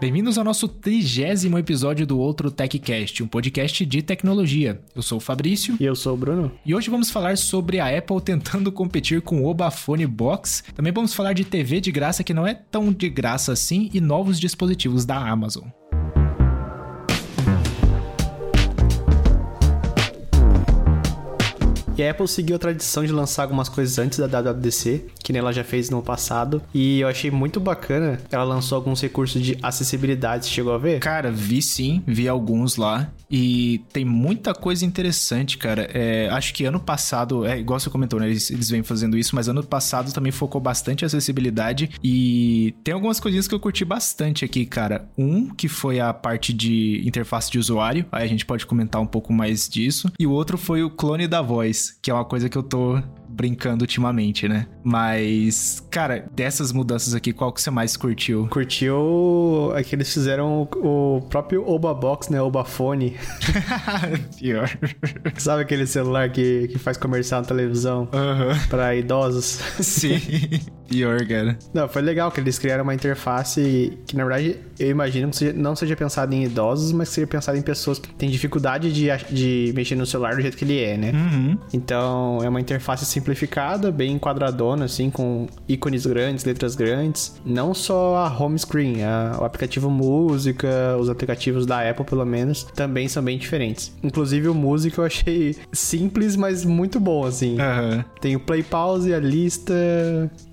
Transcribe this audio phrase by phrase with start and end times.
[0.00, 4.80] Bem-vindos ao nosso trigésimo episódio do Outro TechCast, um podcast de tecnologia.
[4.94, 5.76] Eu sou o Fabrício.
[5.80, 6.52] E eu sou o Bruno.
[6.64, 10.62] E hoje vamos falar sobre a Apple tentando competir com o Obafone Box.
[10.72, 14.00] Também vamos falar de TV de graça que não é tão de graça assim e
[14.00, 15.64] novos dispositivos da Amazon.
[21.98, 25.52] E a Apple seguiu a tradição de lançar algumas coisas antes da WWDC, que ela
[25.52, 26.62] já fez no passado.
[26.72, 28.20] E eu achei muito bacana.
[28.30, 30.46] Ela lançou alguns recursos de acessibilidade.
[30.46, 31.00] Chegou a ver?
[31.00, 33.10] Cara, vi sim, vi alguns lá.
[33.28, 35.90] E tem muita coisa interessante, cara.
[35.92, 38.26] É, acho que ano passado, é igual você comentou, né?
[38.28, 41.90] Eles, eles vêm fazendo isso, mas ano passado também focou bastante acessibilidade.
[42.02, 45.08] E tem algumas coisinhas que eu curti bastante aqui, cara.
[45.18, 48.06] Um, que foi a parte de interface de usuário.
[48.12, 50.10] Aí a gente pode comentar um pouco mais disso.
[50.18, 53.00] E o outro foi o clone da voz que é uma coisa que eu tô
[53.38, 54.66] brincando ultimamente, né?
[54.82, 58.48] Mas, cara, dessas mudanças aqui, qual que você mais curtiu?
[58.48, 62.42] Curtiu é que eles fizeram o próprio Oba Box, né?
[62.42, 63.16] Oba Fone.
[64.36, 64.68] Pior.
[65.36, 68.68] Sabe aquele celular que, que faz comercial na televisão uhum.
[68.68, 69.60] para idosos?
[69.78, 70.20] Sim.
[70.88, 71.56] Pior, cara.
[71.72, 75.76] Não, foi legal que eles criaram uma interface que, na verdade, eu imagino que não
[75.76, 79.72] seja pensado em idosos, mas que seja pensado em pessoas que têm dificuldade de, de
[79.76, 81.12] mexer no celular do jeito que ele é, né?
[81.12, 81.58] Uhum.
[81.72, 87.38] Então, é uma interface simplificada, bem enquadradona, assim, com ícones grandes, letras grandes.
[87.44, 92.64] Não só a home screen, a, o aplicativo música, os aplicativos da Apple, pelo menos,
[92.64, 93.92] também são bem diferentes.
[94.02, 97.56] Inclusive, o música eu achei simples, mas muito bom, assim.
[97.58, 98.04] Uhum.
[98.20, 99.74] Tem o play pause, a lista,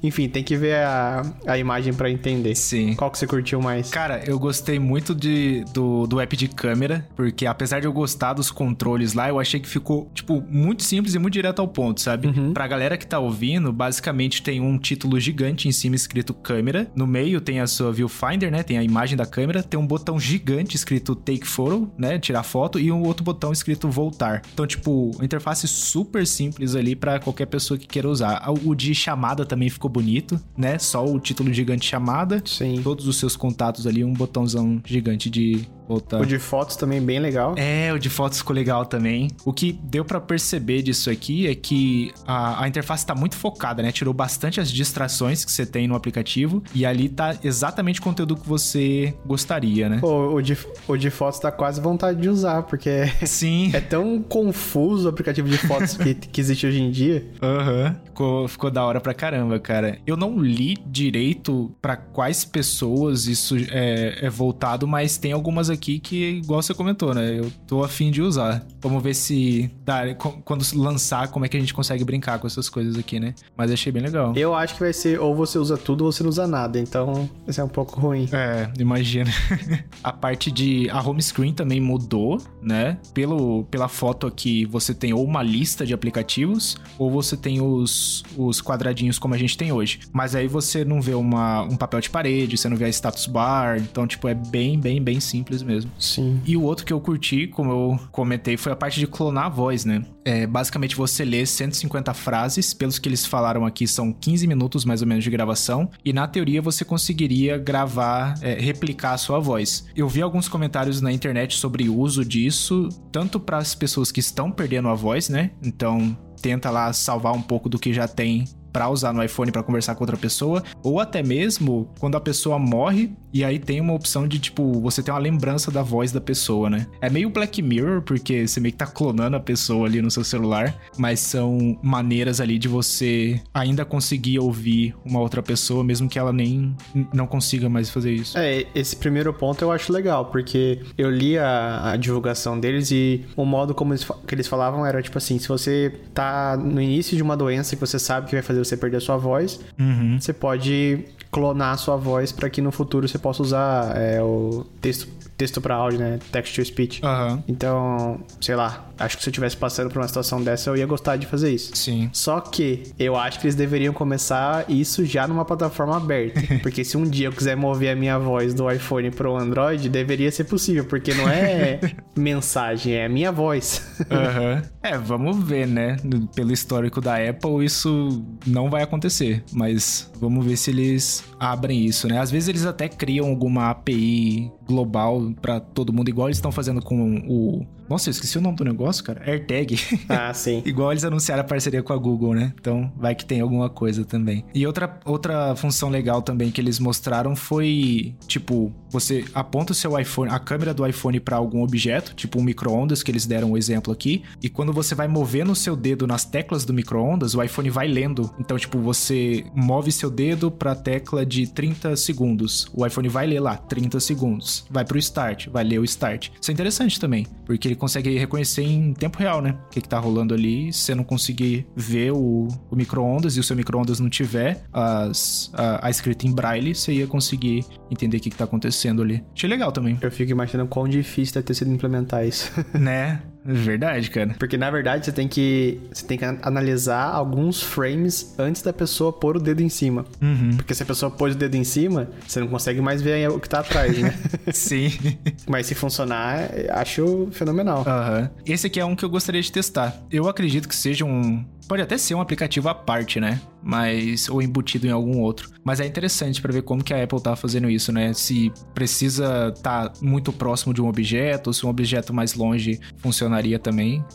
[0.03, 2.55] enfim, tem que ver a, a imagem para entender.
[2.55, 2.93] Sim.
[2.95, 3.89] Qual que você curtiu mais?
[3.89, 8.33] Cara, eu gostei muito de, do, do app de câmera, porque apesar de eu gostar
[8.33, 12.01] dos controles lá, eu achei que ficou, tipo, muito simples e muito direto ao ponto,
[12.01, 12.27] sabe?
[12.27, 12.53] Uhum.
[12.53, 16.89] Pra galera que tá ouvindo, basicamente tem um título gigante em cima escrito câmera.
[16.95, 18.63] No meio tem a sua viewfinder, né?
[18.63, 19.61] Tem a imagem da câmera.
[19.61, 22.17] Tem um botão gigante escrito take photo, né?
[22.17, 22.79] Tirar foto.
[22.79, 24.41] E um outro botão escrito voltar.
[24.53, 28.43] Então, tipo, interface super simples ali para qualquer pessoa que queira usar.
[28.63, 30.77] O de chamada também ficou bonito bonito, né?
[30.77, 32.41] Só o título gigante chamada.
[32.45, 32.81] Sim.
[32.83, 37.55] Todos os seus contatos ali, um botãozão gigante de O de fotos também bem legal.
[37.57, 39.29] É, o de fotos ficou legal também.
[39.43, 43.81] O que deu para perceber disso aqui é que a, a interface tá muito focada,
[43.81, 43.91] né?
[43.91, 48.35] Tirou bastante as distrações que você tem no aplicativo e ali tá exatamente o conteúdo
[48.35, 49.99] que você gostaria, né?
[49.99, 50.57] Pô, o de,
[50.87, 53.71] o de fotos tá quase vontade de usar, porque Sim.
[53.73, 57.25] é tão confuso o aplicativo de fotos que, que existe hoje em dia.
[57.41, 57.85] Aham.
[57.85, 58.05] Uhum.
[58.05, 59.97] Ficou, ficou da hora pra caramba, cara.
[60.07, 65.99] Eu não li direito para quais pessoas isso é, é voltado, mas tem algumas aqui
[65.99, 67.39] que, igual você comentou, né?
[67.39, 68.65] Eu tô afim de usar.
[68.81, 72.67] Vamos ver se dá, quando lançar, como é que a gente consegue brincar com essas
[72.67, 73.35] coisas aqui, né?
[73.55, 74.33] Mas achei bem legal.
[74.35, 77.29] Eu acho que vai ser ou você usa tudo ou você não usa nada, então
[77.47, 78.27] isso é um pouco ruim.
[78.31, 79.29] É, imagina.
[80.03, 80.89] a parte de.
[80.89, 82.97] A home screen também mudou, né?
[83.13, 88.23] Pelo, pela foto aqui, você tem ou uma lista de aplicativos, ou você tem os,
[88.37, 89.99] os quadradinhos como a gente tem hoje.
[90.11, 93.27] Mas aí você não vê uma, um papel de parede, você não vê a status
[93.27, 95.91] bar, então, tipo, é bem, bem, bem simples mesmo.
[95.99, 96.41] Sim.
[96.45, 99.49] E o outro que eu curti, como eu comentei, foi a parte de clonar a
[99.49, 100.05] voz, né?
[100.23, 105.01] É, basicamente você lê 150 frases, pelos que eles falaram aqui, são 15 minutos mais
[105.01, 109.85] ou menos de gravação, e na teoria você conseguiria gravar, é, replicar a sua voz.
[109.95, 114.19] Eu vi alguns comentários na internet sobre o uso disso, tanto para as pessoas que
[114.19, 115.51] estão perdendo a voz, né?
[115.63, 119.63] Então tenta lá salvar um pouco do que já tem para usar no iPhone para
[119.63, 123.93] conversar com outra pessoa, ou até mesmo quando a pessoa morre e aí tem uma
[123.93, 126.85] opção de tipo você tem uma lembrança da voz da pessoa, né?
[126.99, 130.25] É meio Black Mirror porque você meio que tá clonando a pessoa ali no seu
[130.25, 136.19] celular, mas são maneiras ali de você ainda conseguir ouvir uma outra pessoa mesmo que
[136.19, 136.75] ela nem
[137.13, 138.37] não consiga mais fazer isso.
[138.37, 143.23] É, esse primeiro ponto eu acho legal, porque eu li a, a divulgação deles e
[143.37, 147.15] o modo como eles, que eles falavam era tipo assim, se você tá no início
[147.15, 150.19] de uma doença que você sabe que vai fazer você perder a sua voz, uhum.
[150.19, 154.65] você pode clonar a sua voz para que no futuro você possa usar é, o
[154.81, 156.19] texto texto para áudio, né?
[156.31, 157.01] Text to speech.
[157.03, 157.43] Uhum.
[157.47, 160.85] Então, sei lá, acho que se eu estivesse passando por uma situação dessa, eu ia
[160.85, 161.75] gostar de fazer isso.
[161.75, 162.09] Sim.
[162.13, 166.41] Só que eu acho que eles deveriam começar isso já numa plataforma aberta.
[166.61, 170.31] porque se um dia eu quiser mover a minha voz do iPhone pro Android, deveria
[170.31, 171.79] ser possível, porque não é
[172.15, 173.85] mensagem, é a minha voz.
[173.99, 174.61] uhum.
[174.81, 175.97] É, vamos ver, né?
[176.35, 179.43] Pelo histórico da Apple, isso não vai acontecer.
[179.51, 182.19] Mas vamos ver se eles abrem isso, né?
[182.19, 186.81] Às vezes eles até criam alguma API global para todo mundo, igual eles estão fazendo
[186.81, 189.21] com o Nossa, eu esqueci o nome do negócio, cara.
[189.29, 189.77] AirTag.
[190.09, 190.61] Ah, sim.
[190.65, 192.53] Igual eles anunciaram a parceria com a Google, né?
[192.59, 194.43] Então vai que tem alguma coisa também.
[194.53, 199.99] E outra, outra função legal também que eles mostraram foi, tipo, você aponta o seu
[199.99, 203.57] iPhone, a câmera do iPhone para algum objeto, tipo um micro-ondas, que eles deram um
[203.57, 207.43] exemplo aqui, e quando você vai movendo o seu dedo nas teclas do micro-ondas, o
[207.43, 208.33] iPhone vai lendo.
[208.39, 212.67] Então, tipo, você move seu dedo para a tecla de 30 segundos.
[212.73, 214.65] O iPhone vai ler lá 30 segundos.
[214.69, 216.29] Vai pro start, vai ler o start.
[216.39, 219.57] Isso é interessante também, porque ele consegue reconhecer em tempo real, né?
[219.67, 220.71] O que, que tá rolando ali.
[220.71, 225.51] Se você não conseguir ver o, o micro-ondas e o seu micro-ondas não tiver as,
[225.53, 229.23] a, a, escrita em braille, você ia conseguir entender o que, que tá acontecendo ali.
[229.35, 229.97] Achei legal também.
[230.01, 232.51] Eu fico imaginando quão difícil deve ter sido implementar isso.
[232.73, 233.21] né?
[233.45, 234.35] Verdade, cara.
[234.39, 239.13] Porque na verdade você tem que você tem que analisar alguns frames antes da pessoa
[239.13, 240.05] pôr o dedo em cima.
[240.21, 240.57] Uhum.
[240.57, 243.39] Porque se a pessoa pôs o dedo em cima, você não consegue mais ver o
[243.39, 244.13] que tá atrás, né?
[244.51, 244.91] Sim.
[245.47, 247.79] Mas se funcionar, acho fenomenal.
[247.79, 248.29] Uhum.
[248.45, 249.95] Esse aqui é um que eu gostaria de testar.
[250.09, 253.41] Eu acredito que seja um Pode até ser um aplicativo à parte, né?
[253.63, 255.49] Mas ou embutido em algum outro.
[255.63, 258.13] Mas é interessante para ver como que a Apple tá fazendo isso, né?
[258.13, 262.79] Se precisa estar tá muito próximo de um objeto, ou se um objeto mais longe
[262.97, 264.05] funcionaria também.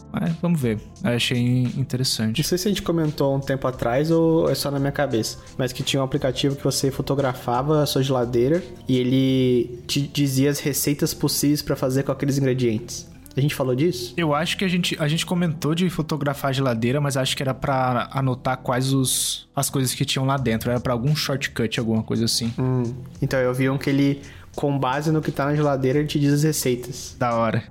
[0.40, 0.78] Vamos ver.
[1.02, 2.38] Eu achei interessante.
[2.38, 5.38] Não sei se a gente comentou um tempo atrás ou é só na minha cabeça,
[5.58, 10.50] mas que tinha um aplicativo que você fotografava a sua geladeira e ele te dizia
[10.50, 13.09] as receitas possíveis para fazer com aqueles ingredientes.
[13.36, 14.14] A gente falou disso?
[14.16, 17.42] Eu acho que a gente, a gente comentou de fotografar a geladeira, mas acho que
[17.42, 20.70] era para anotar quais os, as coisas que tinham lá dentro.
[20.70, 22.52] Era para algum shortcut, alguma coisa assim.
[22.58, 22.82] Hum,
[23.22, 24.20] então eu vi um que ele
[24.54, 27.16] com base no que tá na geladeira, ele te diz as receitas.
[27.18, 27.62] Da hora.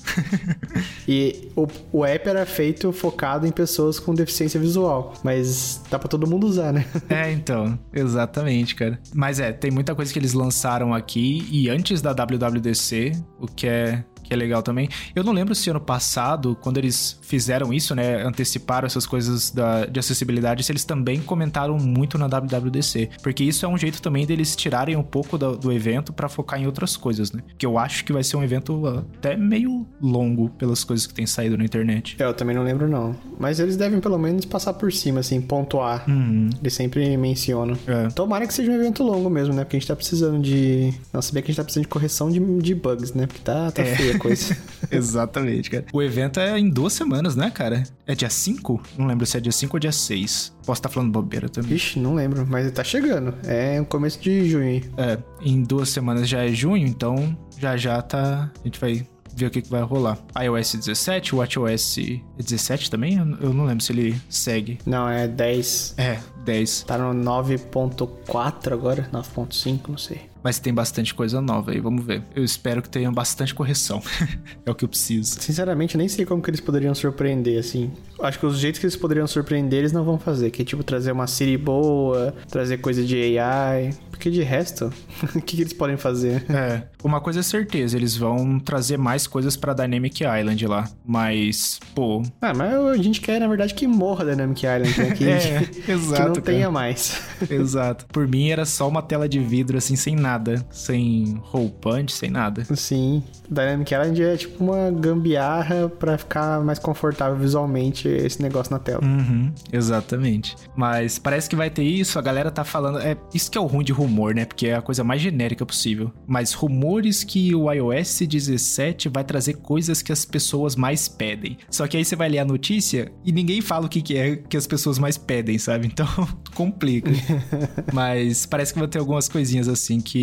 [1.08, 6.08] e o, o app era feito focado em pessoas com deficiência visual, mas dá para
[6.08, 6.86] todo mundo usar, né?
[7.10, 9.00] é, então, exatamente, cara.
[9.14, 13.68] Mas é, tem muita coisa que eles lançaram aqui e antes da WWDC, o que
[13.68, 14.88] é que é legal também.
[15.16, 19.86] Eu não lembro se ano passado, quando eles fizeram isso, né, anteciparam essas coisas da,
[19.86, 24.26] de acessibilidade, se eles também comentaram muito na WWDC, porque isso é um jeito também
[24.26, 27.42] deles tirarem um pouco do, do evento para focar em outras coisas, né?
[27.58, 28.86] Que eu acho que vai ser um evento
[29.18, 32.16] até meio longo pelas coisas que tem saído na internet.
[32.20, 35.42] É, eu também não lembro não, mas eles devem pelo menos passar por cima, assim,
[35.42, 36.08] pontuar.
[36.08, 36.50] Uhum.
[36.62, 37.76] Eles sempre mencionam.
[37.88, 38.10] É.
[38.10, 39.64] Tomara que seja um evento longo mesmo, né?
[39.64, 40.94] Porque a gente tá precisando de.
[41.12, 43.26] Não, bem que a gente tá precisando de correção de, de bugs, né?
[43.26, 43.96] Porque tá, tá é.
[43.96, 44.58] feia coisa.
[44.92, 45.86] Exatamente, cara.
[45.94, 47.84] O evento é em duas semanas, né, cara?
[48.06, 48.82] É dia 5?
[48.98, 50.54] Não lembro se é dia 5 ou dia 6.
[50.66, 51.74] Posso estar tá falando bobeira também.
[51.74, 53.34] Ixi, não lembro, mas tá chegando.
[53.46, 54.82] É o começo de junho.
[54.98, 58.52] É, em duas semanas já é junho, então já já tá.
[58.60, 59.06] A gente vai
[59.36, 60.18] ver o que, que vai rolar.
[60.42, 61.98] iOS 17, WatchOS
[62.38, 63.18] 17 também?
[63.18, 64.78] Eu não lembro se ele segue.
[64.86, 65.96] Não, é 10.
[65.98, 66.84] É, 10.
[66.84, 70.29] Tá no 9.4 agora, 9.5, não sei.
[70.44, 72.24] Mas tem bastante coisa nova aí, vamos ver.
[72.36, 74.02] Eu espero que tenha bastante correção.
[74.66, 75.40] é o que eu preciso.
[75.40, 77.92] Sinceramente, nem sei como que eles poderiam surpreender, assim.
[78.22, 80.50] Acho que os jeitos que eles poderiam surpreender, eles não vão fazer.
[80.52, 83.92] Que é tipo trazer uma Siri boa, trazer coisa de AI.
[84.10, 84.92] Porque de resto,
[85.36, 86.44] o que, que, eles podem fazer?
[86.50, 90.90] É, uma coisa é certeza, eles vão trazer mais coisas pra Dynamic Island lá.
[91.06, 92.22] Mas, pô.
[92.42, 95.10] Ah, mas a gente quer, na verdade, que morra Dynamic Island, né?
[95.20, 95.88] Que, é, exato.
[95.88, 96.42] Que não cara.
[96.42, 97.22] tenha mais.
[97.50, 98.06] exato.
[98.08, 100.29] Por mim era só uma tela de vidro, assim, sem nada.
[100.70, 102.64] Sem roupante, sem nada.
[102.76, 103.24] Sim.
[103.50, 109.04] Dynamic Island é tipo uma gambiarra pra ficar mais confortável visualmente esse negócio na tela.
[109.04, 110.56] Uhum, exatamente.
[110.76, 113.00] Mas parece que vai ter isso, a galera tá falando.
[113.00, 114.46] É isso que é o ruim de rumor, né?
[114.46, 116.12] Porque é a coisa mais genérica possível.
[116.28, 121.58] Mas rumores que o iOS 17 vai trazer coisas que as pessoas mais pedem.
[121.70, 124.36] Só que aí você vai ler a notícia e ninguém fala o que, que é
[124.36, 125.88] que as pessoas mais pedem, sabe?
[125.88, 126.08] Então
[126.54, 127.12] complica.
[127.94, 130.19] Mas parece que vai ter algumas coisinhas assim que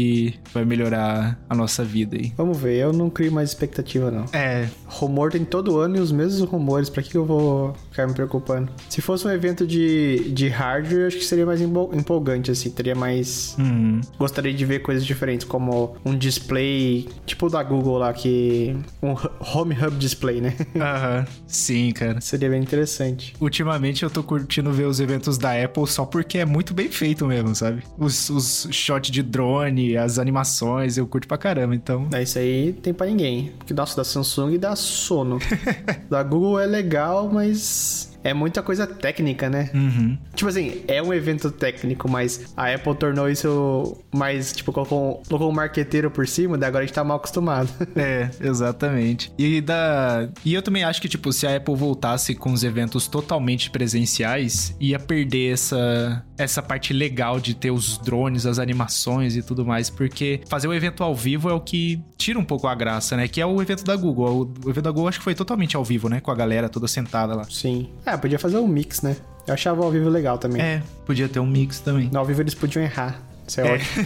[0.53, 2.33] vai melhorar a nossa vida aí.
[2.37, 4.25] Vamos ver, eu não crio mais expectativa, não.
[4.33, 4.69] É.
[4.87, 8.71] Rumor tem todo ano e os mesmos rumores, pra que eu vou ficar me preocupando?
[8.88, 13.57] Se fosse um evento de, de hardware, acho que seria mais empolgante, assim, teria mais.
[13.59, 14.00] Uhum.
[14.19, 18.76] Gostaria de ver coisas diferentes, como um display, tipo o da Google lá, que.
[19.03, 20.55] Um Home Hub Display, né?
[20.76, 21.19] Aham.
[21.19, 21.25] Uhum.
[21.47, 22.21] Sim, cara.
[22.21, 23.35] Seria bem interessante.
[23.41, 27.26] Ultimamente eu tô curtindo ver os eventos da Apple só porque é muito bem feito
[27.26, 27.83] mesmo, sabe?
[27.99, 32.09] Os, os shots de drone, as animações, eu curto pra caramba, então.
[32.14, 33.52] É isso aí, tem pra ninguém.
[33.59, 35.38] Porque, nossa, da Samsung e da Sono.
[36.09, 39.71] da Google é legal, mas é muita coisa técnica, né?
[39.73, 40.18] Uhum.
[40.35, 45.49] Tipo assim, é um evento técnico, mas a Apple tornou isso mais, tipo, colocou, colocou
[45.49, 47.68] um marqueteiro por cima, daí agora a gente tá mal acostumado.
[47.97, 49.33] É, exatamente.
[49.38, 53.09] E da e eu também acho que tipo, se a Apple voltasse com os eventos
[53.09, 59.42] totalmente presenciais, ia perder essa essa parte legal de ter os drones, as animações e
[59.42, 62.75] tudo mais, porque fazer o evento ao vivo é o que tira um pouco a
[62.75, 63.28] graça, né?
[63.28, 64.52] Que é o evento da Google.
[64.64, 66.21] O evento da Google acho que foi totalmente ao vivo, né?
[66.21, 67.45] Com a galera toda sentada lá.
[67.45, 67.88] Sim.
[68.04, 69.16] É, podia fazer um mix, né?
[69.46, 70.61] Eu achava o ao vivo legal também.
[70.61, 72.08] É, podia ter um mix também.
[72.12, 73.20] No ao vivo eles podiam errar.
[73.46, 73.73] Isso é, É.
[73.75, 74.04] ótimo.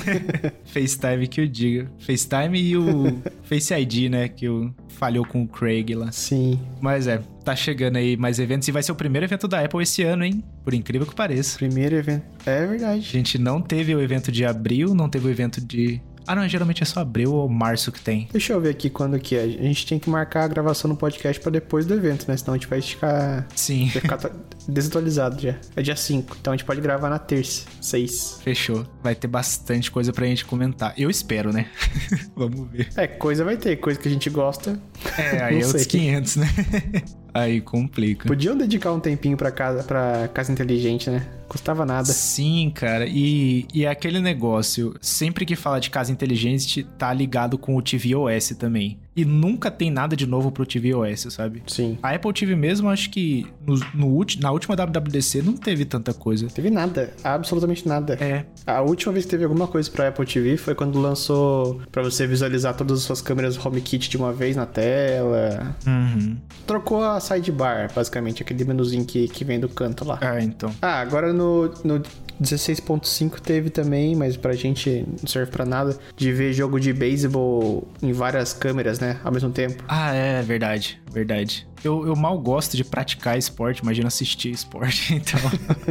[0.67, 1.90] FaceTime que eu diga.
[1.99, 4.29] FaceTime e o Face ID, né?
[4.29, 6.12] Que o falhou com o Craig lá.
[6.12, 6.61] Sim.
[6.81, 9.83] Mas é, tá chegando aí mais eventos e vai ser o primeiro evento da Apple
[9.83, 10.45] esse ano, hein?
[10.62, 11.57] Por incrível que pareça.
[11.57, 12.23] Primeiro evento.
[12.45, 13.00] É A verdade.
[13.00, 16.02] gente não teve o evento de abril, não teve o evento de.
[16.27, 18.29] Ah, não, geralmente é só abril ou março que tem.
[18.33, 19.43] Deixa eu ver aqui quando que é.
[19.43, 22.37] A gente tem que marcar a gravação no podcast pra depois do evento, né?
[22.37, 24.19] Senão a gente vai ficar, Sim, vai ficar
[24.69, 25.57] desatualizado já.
[25.75, 28.41] É dia 5, então a gente pode gravar na terça, 6.
[28.43, 28.87] fechou.
[29.03, 30.95] Vai ter bastante coisa pra gente comentar.
[30.97, 31.67] Eu espero, né?
[32.37, 32.89] Vamos ver.
[32.97, 34.81] É, coisa vai ter, coisa que a gente gosta.
[35.19, 35.85] É, aí é sei.
[35.85, 36.49] 500, né?
[37.35, 38.29] aí complica.
[38.29, 41.27] Podiam dedicar um tempinho pra casa, pra casa inteligente, né?
[41.50, 42.04] Custava nada.
[42.04, 43.07] Sim, cara.
[43.09, 47.83] E, e é aquele negócio, sempre que fala de casa inteligente, tá ligado com o
[47.83, 49.00] tvOS também.
[49.16, 51.61] E nunca tem nada de novo pro tvOS, sabe?
[51.66, 51.99] Sim.
[52.00, 56.47] A Apple TV mesmo, acho que no, no na última WWDC não teve tanta coisa.
[56.47, 58.14] Teve nada, absolutamente nada.
[58.21, 62.02] É, A última vez que teve alguma coisa pra Apple TV foi quando lançou pra
[62.02, 65.75] você visualizar todas as suas câmeras HomeKit de uma vez na tela.
[65.85, 66.37] uhum.
[66.64, 70.19] Trocou a sidebar, basicamente, aquele menuzinho que, que vem do canto lá.
[70.21, 70.73] Ah, então.
[70.80, 71.69] Ah, agora no,
[71.99, 72.03] no
[72.43, 77.87] 16.5 teve também, mas pra gente não serve pra nada, de ver jogo de beisebol
[78.03, 79.19] em várias câmeras, né?
[79.25, 79.83] Ao mesmo tempo.
[79.89, 81.67] Ah, é verdade, verdade.
[81.83, 85.41] Eu, eu mal gosto de praticar esporte, imagina assistir esporte, então.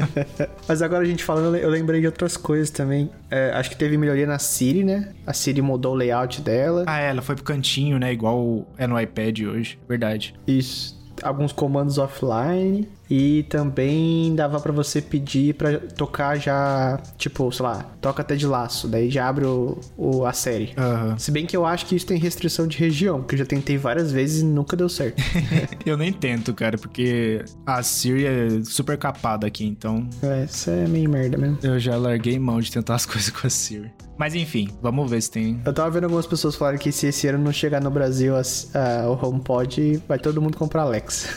[0.68, 3.10] Mas agora a gente falando, eu le- eu lembrei de outras coisas também.
[3.30, 5.14] É, acho que teve melhoria na Siri, né?
[5.26, 6.84] A Siri mudou o layout dela.
[6.88, 8.12] ah, é, ela foi pro cantinho, né?
[8.14, 10.36] Igual é no iPad hoje, verdade.
[10.48, 10.98] Isso.
[11.24, 12.88] Alguns comandos offline.
[13.10, 18.46] E também dava pra você pedir pra tocar já, tipo, sei lá, toca até de
[18.46, 18.88] laço.
[18.88, 20.74] Daí já abre o, o- a série.
[20.78, 21.18] Aham.
[21.18, 23.78] Se bem que eu acho que isso tem restrição de região, porque eu já tentei
[23.78, 25.22] várias vezes e nunca deu certo.
[25.86, 30.88] eu nem tento, cara, porque a Siri é super capada aqui, então é, isso é
[30.88, 31.58] meio merda mesmo.
[31.64, 33.92] eu já larguei mão de tentar as coisas com a Siri.
[34.20, 35.62] Mas enfim, vamos ver se tem.
[35.66, 39.08] Eu tava vendo algumas pessoas falarem que se esse ano não chegar no Brasil a-
[39.08, 41.30] o HomePod, vai todo mundo comprar Alexa.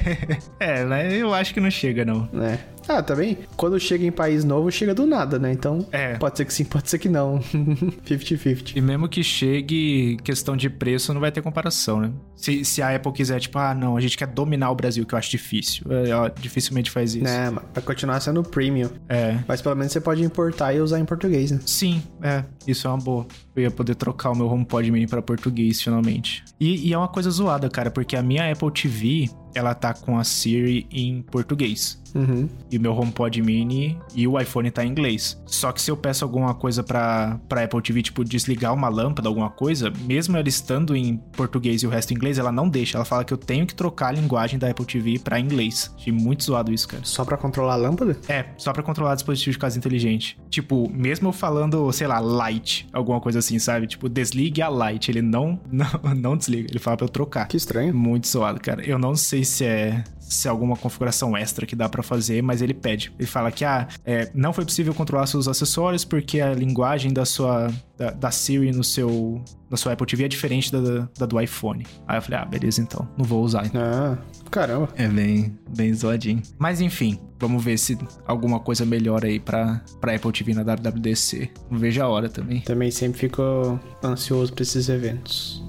[0.60, 1.16] é, né?
[1.16, 2.28] Eu acho que não chega, não.
[2.30, 2.58] né?
[2.88, 5.52] Ah, também, quando chega em país novo, chega do nada, né?
[5.52, 6.14] Então, É.
[6.16, 7.38] pode ser que sim, pode ser que não.
[8.06, 8.76] 50-50.
[8.76, 12.10] E mesmo que chegue, questão de preço, não vai ter comparação, né?
[12.36, 15.14] Se, se a Apple quiser, tipo, ah, não, a gente quer dominar o Brasil, que
[15.14, 15.84] eu acho difícil.
[15.90, 17.24] É, ó, dificilmente faz isso.
[17.24, 18.88] Né, mas vai continuar sendo premium.
[19.08, 19.38] É.
[19.46, 21.60] Mas pelo menos você pode importar e usar em português, né?
[21.66, 23.26] Sim, é, isso é uma boa.
[23.56, 26.44] Eu ia poder trocar o meu HomePod mini pra português, finalmente.
[26.60, 30.18] E, e é uma coisa zoada, cara, porque a minha Apple TV, ela tá com
[30.18, 32.00] a Siri em português.
[32.14, 32.48] Uhum.
[32.70, 35.40] E o meu HomePod mini e o iPhone tá em inglês.
[35.46, 39.28] Só que se eu peço alguma coisa pra, pra Apple TV, tipo desligar uma lâmpada,
[39.28, 42.96] alguma coisa, mesmo ela estando em português e o resto em inglês, ela não deixa.
[42.96, 45.92] Ela fala que eu tenho que trocar a linguagem da Apple TV pra inglês.
[45.96, 47.04] Achei muito zoado isso, cara.
[47.04, 48.16] Só pra controlar a lâmpada?
[48.28, 50.38] É, só pra controlar dispositivo de casa inteligente.
[50.50, 53.86] Tipo, mesmo eu falando, sei lá, light, alguma coisa assim, sabe?
[53.86, 55.10] Tipo, desligue a light.
[55.10, 56.68] Ele não, não, não desliga.
[56.70, 57.48] Ele fala pra eu trocar.
[57.48, 57.94] Que estranho.
[57.94, 58.82] Muito zoado, cara.
[58.84, 62.60] Eu não sei se é se é alguma configuração extra que dá pra fazer, mas
[62.60, 63.12] ele pede.
[63.18, 67.24] Ele fala que ah, é, não foi possível controlar seus acessórios porque a linguagem da
[67.24, 71.40] sua da, da Siri no seu na sua Apple TV é diferente da, da do
[71.40, 71.86] iPhone.
[72.06, 73.70] Aí eu falei, ah, beleza então, não vou usar.
[73.74, 74.16] Ah,
[74.50, 74.88] caramba.
[74.96, 76.42] É bem, bem zoadinho.
[76.58, 81.50] Mas enfim, vamos ver se alguma coisa melhora aí pra, pra Apple TV na WWDC.
[81.70, 82.60] Não vejo a hora também.
[82.60, 85.62] Também sempre fico ansioso pra esses eventos.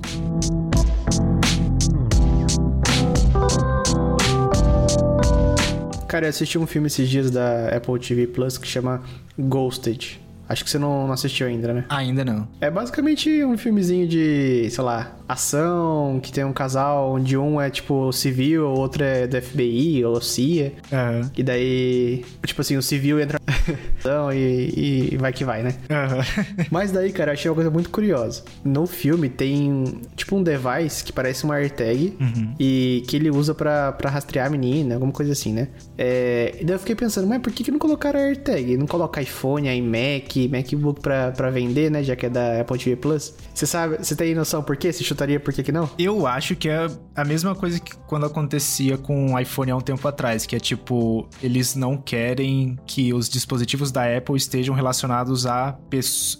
[6.09, 9.03] Cara, eu assisti um filme esses dias da Apple TV Plus que chama
[9.37, 10.19] Ghosted.
[10.49, 11.85] Acho que você não, não assistiu ainda, né?
[11.87, 12.47] Ainda não.
[12.59, 17.69] É basicamente um filmezinho de, sei lá, ação, que tem um casal onde um é
[17.69, 20.73] tipo civil, o outro é do FBI ou CIA.
[20.91, 21.29] Aham.
[21.37, 23.39] E daí, tipo assim, o civil entra
[24.03, 25.75] na e, e vai que vai, né?
[25.89, 26.23] Aham.
[26.71, 28.43] Mas daí, cara, eu achei uma coisa muito curiosa.
[28.63, 32.17] No filme tem, tipo, um device que parece uma AirTag
[32.59, 35.67] e que ele usa pra, pra rastrear a menina, alguma coisa assim, né?
[35.97, 38.77] É, e daí eu fiquei pensando, mas por que, que não colocaram a AirTag?
[38.77, 42.03] Não coloca iPhone, iMac, MacBook pra, pra vender, né?
[42.03, 43.33] Já que é da Apple TV Plus.
[43.53, 44.91] Você sabe, você tem noção por quê?
[44.91, 45.89] Você chuta chutaria por que, que não?
[45.97, 49.81] Eu acho que é a mesma coisa que quando acontecia com o iPhone há um
[49.81, 53.48] tempo atrás, que é tipo, eles não querem que os dispositivos
[53.91, 55.77] da Apple estejam relacionados a,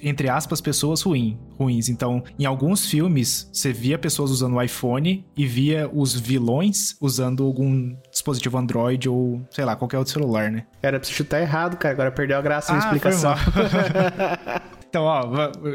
[0.01, 1.89] entre aspas, pessoas ruins ruins.
[1.89, 7.43] Então, em alguns filmes, você via pessoas usando o iPhone e via os vilões usando
[7.43, 10.65] algum dispositivo Android ou, sei lá, qualquer outro celular, né?
[10.81, 11.93] Era pra você chutar errado, cara.
[11.93, 13.35] Agora perdeu a graça na ah, explicação.
[14.89, 15.22] Então, ó,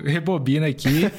[0.05, 1.05] rebobina aqui.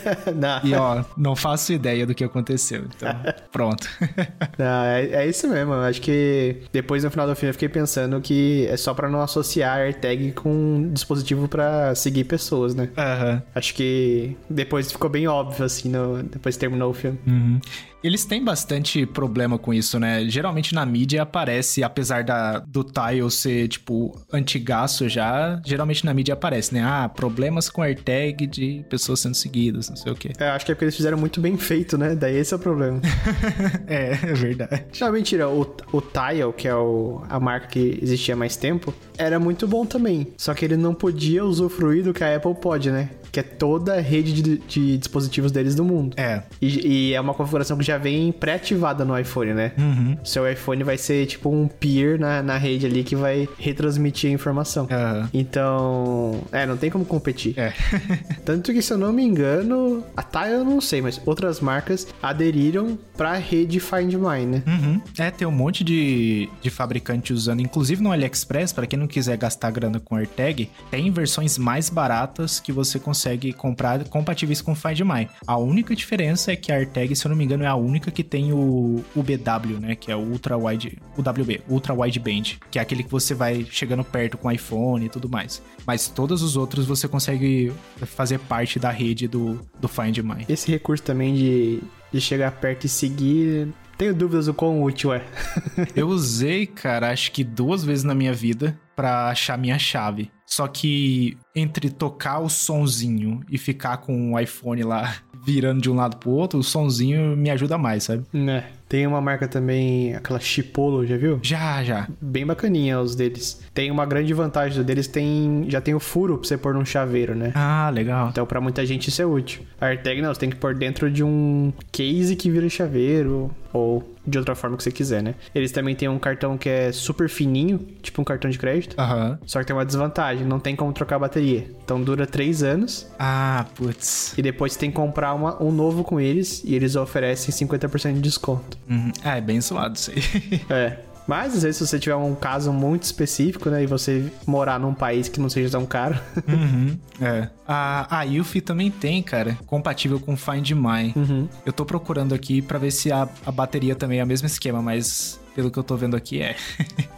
[0.63, 2.83] E, ó, não faço ideia do que aconteceu.
[2.95, 3.09] Então,
[3.51, 3.87] pronto.
[4.57, 5.73] não, é, é, isso mesmo.
[5.73, 9.21] Acho que depois, no final do filme, eu fiquei pensando que é só pra não
[9.21, 12.89] associar AirTag com um dispositivo pra seguir pessoas, né?
[12.97, 13.41] Uhum.
[13.53, 17.19] Acho que depois ficou bem óbvio, assim, no, depois terminou o filme.
[17.25, 17.59] Uhum.
[18.05, 20.29] Eles têm bastante problema com isso, né?
[20.29, 26.35] Geralmente na mídia aparece, apesar da, do Tile ser, tipo, antigaço já, geralmente na mídia
[26.35, 26.83] aparece, né?
[26.85, 30.33] Ah, problemas com AirTag de pessoas sendo seguidas, não sei o quê.
[30.37, 32.13] É, acho que é porque eles fizeram muito bem feito, né?
[32.13, 33.01] Daí esse é o problema.
[33.87, 34.85] é, é verdade.
[35.01, 35.49] Não, mentira.
[35.49, 39.67] O, o Tile, que é o, a marca que existia há mais tempo, era muito
[39.67, 40.31] bom também.
[40.37, 43.09] Só que ele não podia usufruir do que a Apple pode, né?
[43.35, 46.15] Que é toda a rede de, de dispositivos deles do mundo.
[46.15, 46.43] É.
[46.61, 49.73] E, e é uma configuração que já vem pré-ativada no iPhone, né?
[49.77, 50.17] Uhum.
[50.23, 54.33] Seu iPhone vai ser tipo um peer na, na rede ali que vai retransmitir a
[54.33, 54.83] informação.
[54.83, 55.27] Uhum.
[55.33, 57.59] Então, é, não tem como competir.
[57.59, 57.73] É.
[58.45, 62.07] Tanto que, se eu não me engano, a Tile eu não sei, mas outras marcas
[62.23, 64.63] aderiram pra rede Find My, né?
[64.65, 65.01] Uhum.
[65.19, 69.35] É, tem um monte de, de fabricante usando, inclusive no AliExpress, para quem não quiser
[69.35, 73.24] gastar grana com AirTag, tem versões mais baratas que você consegue
[73.57, 75.27] comprar compatíveis com Find My.
[75.45, 78.11] A única diferença é que a AirTag, se eu não me engano, é a única
[78.11, 79.95] que tem o UBW, né?
[79.95, 83.33] Que é o Ultra Wide, o WB, Ultra Wide Band, que é aquele que você
[83.33, 85.61] vai chegando perto com o iPhone e tudo mais.
[85.85, 87.71] Mas todos os outros você consegue
[88.05, 90.45] fazer parte da rede do, do Find My.
[90.47, 91.79] Esse recurso também de,
[92.11, 93.67] de chegar perto e seguir
[93.97, 95.23] tenho dúvidas do quão útil é.
[95.95, 100.31] eu usei, cara, acho que duas vezes na minha vida para achar minha chave.
[100.45, 105.95] Só que entre tocar o sonzinho e ficar com o iPhone lá virando de um
[105.95, 108.23] lado pro outro, o sonzinho me ajuda mais, sabe?
[108.31, 108.63] Né.
[108.87, 111.39] Tem uma marca também, aquela Chipolo, já viu?
[111.41, 112.07] Já, já.
[112.21, 113.61] Bem bacaninha os deles.
[113.73, 117.35] Tem uma grande vantagem deles, tem já tem o furo pra você pôr num chaveiro,
[117.35, 117.51] né?
[117.55, 118.29] Ah, legal.
[118.29, 119.63] Então pra muita gente isso é útil.
[119.81, 124.14] A AirTag não, você tem que pôr dentro de um case que vira chaveiro ou
[124.25, 125.35] de outra forma que você quiser, né?
[125.53, 128.99] Eles também têm um cartão que é super fininho, tipo um cartão de crédito.
[128.99, 129.39] Aham.
[129.45, 131.67] Só que tem uma desvantagem, não tem como trocar a bateria.
[131.83, 133.07] Então dura três anos.
[133.19, 134.33] Ah, putz.
[134.37, 138.13] E depois você tem que comprar uma, um novo com eles e eles oferecem 50%
[138.13, 138.77] de desconto.
[138.89, 139.11] Uhum.
[139.23, 140.61] Ah, é bem suado isso aí.
[140.69, 140.97] é.
[141.27, 144.93] Mas às vezes se você tiver um caso muito específico, né, e você morar num
[144.93, 146.15] país que não seja tão caro.
[146.47, 147.49] Uhum, é.
[147.67, 151.11] A, a Yuffie também tem, cara, compatível com Find My.
[151.15, 151.49] Uhum.
[151.65, 154.81] Eu tô procurando aqui para ver se a, a bateria também é o mesmo esquema,
[154.81, 156.55] mas pelo que eu tô vendo aqui é.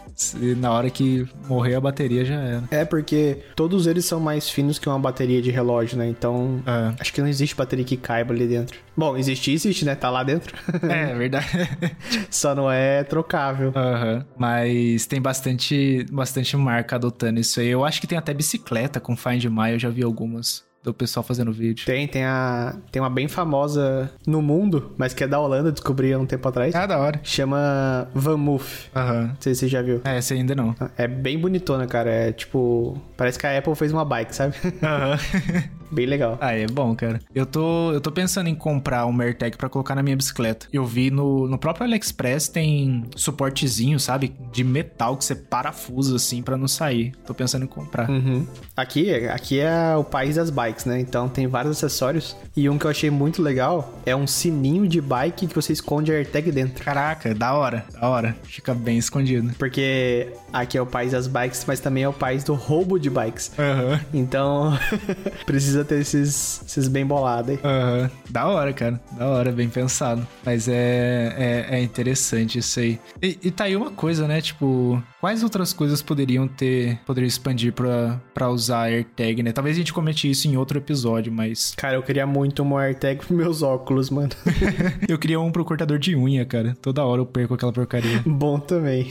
[0.56, 2.64] na hora que morrer a bateria já era.
[2.70, 6.08] É, porque todos eles são mais finos que uma bateria de relógio, né?
[6.08, 6.94] Então, é.
[7.00, 8.78] acho que não existe bateria que caiba ali dentro.
[8.96, 9.94] Bom, existe, existe, né?
[9.94, 10.56] Tá lá dentro.
[10.88, 11.46] É, verdade.
[12.30, 13.68] Só não é trocável.
[13.68, 14.24] Uhum.
[14.38, 17.68] Mas tem bastante, bastante marca adotando isso aí.
[17.68, 21.22] Eu acho que tem até bicicleta com Find My, eu já vi algumas do pessoal
[21.22, 21.84] fazendo vídeo.
[21.84, 26.12] Tem, tem a tem uma bem famosa no mundo, mas que é da Holanda, descobri
[26.12, 26.74] há um tempo atrás.
[26.74, 27.20] Ah, da hora.
[27.22, 28.88] Chama VanMoof.
[28.94, 29.14] Aham.
[29.14, 29.26] Uhum.
[29.28, 30.00] Não sei se você já viu.
[30.04, 30.74] É, essa ainda não.
[30.96, 32.10] É bem bonitona, cara.
[32.10, 34.54] É tipo, parece que a Apple fez uma bike, sabe?
[34.82, 35.18] Aham.
[35.90, 36.38] Bem legal.
[36.40, 37.20] Ah, é bom, cara.
[37.34, 40.66] Eu tô, eu tô pensando em comprar um AirTag para colocar na minha bicicleta.
[40.72, 44.34] Eu vi no, no próprio AliExpress tem suportezinho, sabe?
[44.52, 47.12] De metal que você parafusa assim para não sair.
[47.26, 48.08] Tô pensando em comprar.
[48.08, 48.46] Uhum.
[48.76, 51.00] Aqui, aqui é o país das bikes, né?
[51.00, 52.36] Então tem vários acessórios.
[52.56, 56.12] E um que eu achei muito legal é um sininho de bike que você esconde
[56.12, 56.84] a AirTag dentro.
[56.84, 58.36] Caraca, da hora, da hora.
[58.44, 59.52] Fica bem escondido.
[59.58, 63.10] Porque aqui é o país das bikes, mas também é o país do roubo de
[63.10, 63.52] bikes.
[63.58, 64.00] Uhum.
[64.12, 64.78] Então,
[65.46, 67.56] precisa precisa ter esses, esses bem bolados aí.
[67.56, 68.10] Uhum.
[68.30, 69.00] Da hora, cara.
[69.12, 70.26] Da hora, bem pensado.
[70.44, 72.98] Mas é, é, é interessante isso aí.
[73.22, 74.40] E, e tá aí uma coisa, né?
[74.40, 79.52] Tipo, quais outras coisas poderiam ter, poderiam expandir pra, pra usar AirTag, né?
[79.52, 81.74] Talvez a gente comente isso em outro episódio, mas...
[81.76, 84.30] Cara, eu queria muito um AirTag pros meus óculos, mano.
[85.08, 86.76] eu queria um pro cortador de unha, cara.
[86.80, 88.22] Toda hora eu perco aquela porcaria.
[88.26, 89.10] Bom também.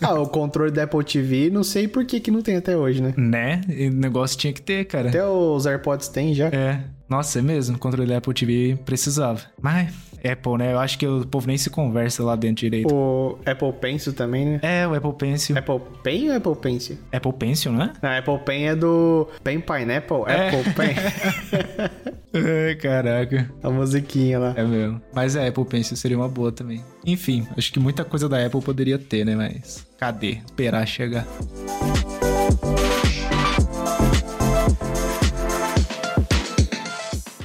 [0.00, 3.02] ah, o controle da Apple TV, não sei por que que não tem até hoje,
[3.02, 3.14] né?
[3.16, 3.60] Né?
[3.68, 5.08] O negócio tinha que ter, cara.
[5.08, 6.48] Até os AirPods tem já.
[6.48, 6.80] É.
[7.08, 7.76] Nossa, é mesmo.
[7.76, 9.40] O controle da Apple TV precisava.
[9.60, 9.92] Mas
[10.24, 10.72] Apple, né?
[10.72, 12.94] Eu acho que o povo nem se conversa lá dentro direito.
[12.94, 14.60] O Apple Pencil também, né?
[14.62, 15.56] É, o Apple Pencil.
[15.58, 16.98] Apple Pen ou Apple Pencil?
[17.12, 17.92] Apple Pencil, né?
[18.00, 20.22] Não, Apple Pen é do Pen Pineapple.
[20.26, 20.48] É.
[20.48, 20.94] Apple Pen.
[22.34, 23.50] É, caraca.
[23.62, 24.54] A musiquinha lá.
[24.56, 25.02] É mesmo.
[25.12, 26.82] Mas é, Apple Pencil seria uma boa também.
[27.04, 29.36] Enfim, acho que muita coisa da Apple poderia ter, né?
[29.36, 30.38] Mas cadê?
[30.46, 31.26] Esperar chegar.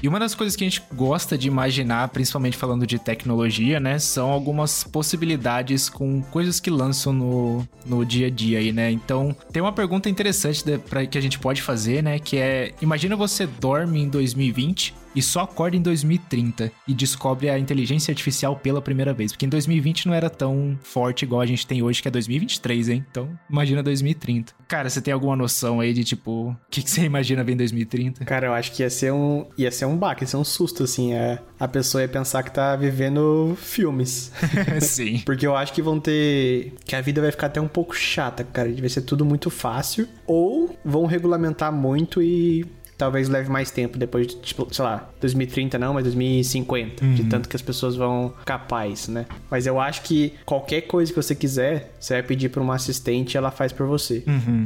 [0.07, 3.99] E uma das coisas que a gente gosta de imaginar, principalmente falando de tecnologia, né,
[3.99, 8.89] são algumas possibilidades com coisas que lançam no, no dia a dia aí, né?
[8.89, 13.17] Então, tem uma pergunta interessante para que a gente pode fazer, né, que é: imagina
[13.17, 18.79] você dorme em 2020 e só acorda em 2030 e descobre a inteligência artificial pela
[18.79, 19.31] primeira vez.
[19.31, 22.89] Porque em 2020 não era tão forte igual a gente tem hoje, que é 2023,
[22.89, 23.05] hein?
[23.09, 24.53] Então, imagina 2030.
[24.67, 27.57] Cara, você tem alguma noção aí de tipo, o que, que você imagina ver em
[27.57, 28.25] 2030?
[28.25, 29.47] Cara, eu acho que ia ser um.
[29.57, 31.13] ia ser um baque, ia ser um susto, assim.
[31.13, 34.31] É, a pessoa ia pensar que tá vivendo filmes.
[34.81, 35.21] Sim.
[35.25, 36.73] Porque eu acho que vão ter.
[36.85, 38.71] que a vida vai ficar até um pouco chata, cara.
[38.71, 40.07] Vai ser tudo muito fácil.
[40.27, 42.65] Ou vão regulamentar muito e
[42.97, 47.47] talvez leve mais tempo depois de, tipo, sei lá, 2030 não, mas 2050, de tanto
[47.47, 49.25] que as pessoas vão capaz, né?
[49.49, 53.35] Mas eu acho que qualquer coisa que você quiser, você vai pedir pra uma assistente
[53.35, 54.23] e ela faz por você.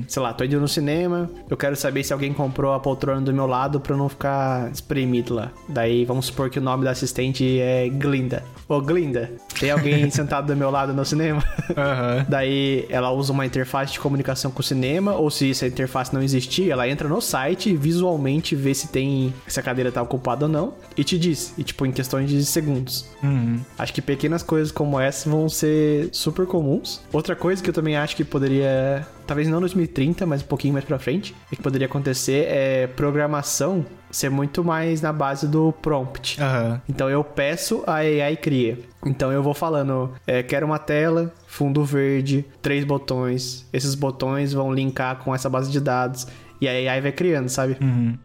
[0.07, 3.33] Sei lá, tô indo no cinema, eu quero saber se alguém comprou a poltrona do
[3.33, 5.51] meu lado pra eu não ficar espremido lá.
[5.67, 8.43] Daí vamos supor que o nome da assistente é Glinda.
[8.67, 11.43] Ô, Glinda, tem alguém sentado do meu lado no cinema?
[11.75, 12.25] Aham.
[12.29, 16.21] Daí ela usa uma interface de comunicação com o cinema, ou se essa interface não
[16.21, 17.75] existir, ela entra no site e
[18.21, 21.63] visualmente vê se tem se a cadeira tá ocupada ou não e te diz, e
[21.63, 23.05] tipo em questões de segundos.
[23.23, 23.59] Uhum.
[23.77, 27.01] Acho que pequenas coisas como essa vão ser super comuns.
[27.11, 30.85] Outra coisa que eu também acho que poderia, talvez não 2030, mas um pouquinho mais
[30.85, 36.41] pra frente, e que poderia acontecer é programação ser muito mais na base do prompt.
[36.41, 36.81] Aham.
[36.87, 38.77] Então eu peço, a AI cria.
[39.05, 43.65] Então eu vou falando, é, quero uma tela, fundo verde, três botões.
[43.71, 46.27] Esses botões vão linkar com essa base de dados.
[46.61, 47.75] E a AI vai criando, sabe?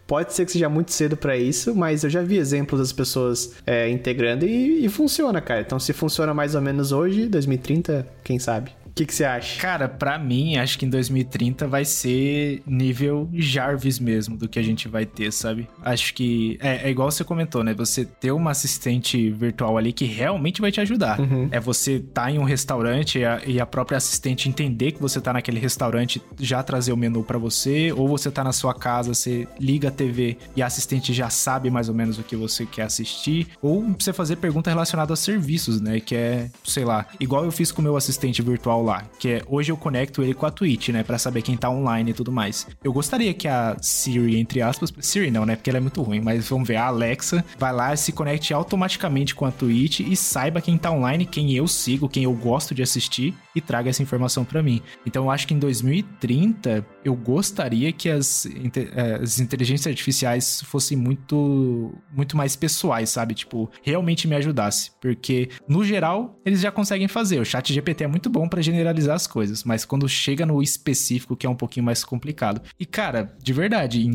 [0.06, 3.54] Pode ser que seja muito cedo pra isso, mas eu já vi exemplos das pessoas
[3.66, 5.62] é, integrando e, e funciona, cara.
[5.62, 8.72] Então se funciona mais ou menos hoje, 2030, quem sabe?
[8.96, 9.60] O que, que você acha?
[9.60, 14.62] Cara, pra mim, acho que em 2030 vai ser nível Jarvis mesmo do que a
[14.62, 15.68] gente vai ter, sabe?
[15.82, 17.74] Acho que é, é igual você comentou, né?
[17.74, 21.18] Você ter uma assistente virtual ali que realmente vai te ajudar.
[21.50, 25.20] É você tá em um restaurante e a, e a própria assistente entender que você
[25.20, 29.12] tá naquele restaurante, já trazer o menu pra você, ou você tá na sua casa,
[29.12, 32.64] você liga a TV e a assistente já sabe mais ou menos o que você
[32.64, 36.00] quer assistir, ou você fazer pergunta relacionada a serviços, né?
[36.00, 39.42] Que é, sei lá, igual eu fiz com o meu assistente virtual lá, que é
[39.46, 42.32] hoje eu conecto ele com a Twitch, né, Pra saber quem tá online e tudo
[42.32, 42.66] mais.
[42.82, 46.20] Eu gostaria que a Siri, entre aspas, Siri não, né, porque ela é muito ruim,
[46.20, 50.16] mas vamos ver, a Alexa vai lá e se conecte automaticamente com a Twitch e
[50.16, 54.02] saiba quem tá online, quem eu sigo, quem eu gosto de assistir e traga essa
[54.02, 54.82] informação pra mim.
[55.04, 60.96] Então eu acho que em 2030 eu gostaria que as, eh, as inteligências artificiais fossem
[60.96, 63.34] muito muito mais pessoais, sabe?
[63.34, 67.40] Tipo, realmente me ajudasse, porque no geral eles já conseguem fazer.
[67.40, 71.34] O chat GPT é muito bom pra generalizar as coisas, mas quando chega no específico
[71.36, 72.60] que é um pouquinho mais complicado.
[72.78, 74.08] E cara, de verdade,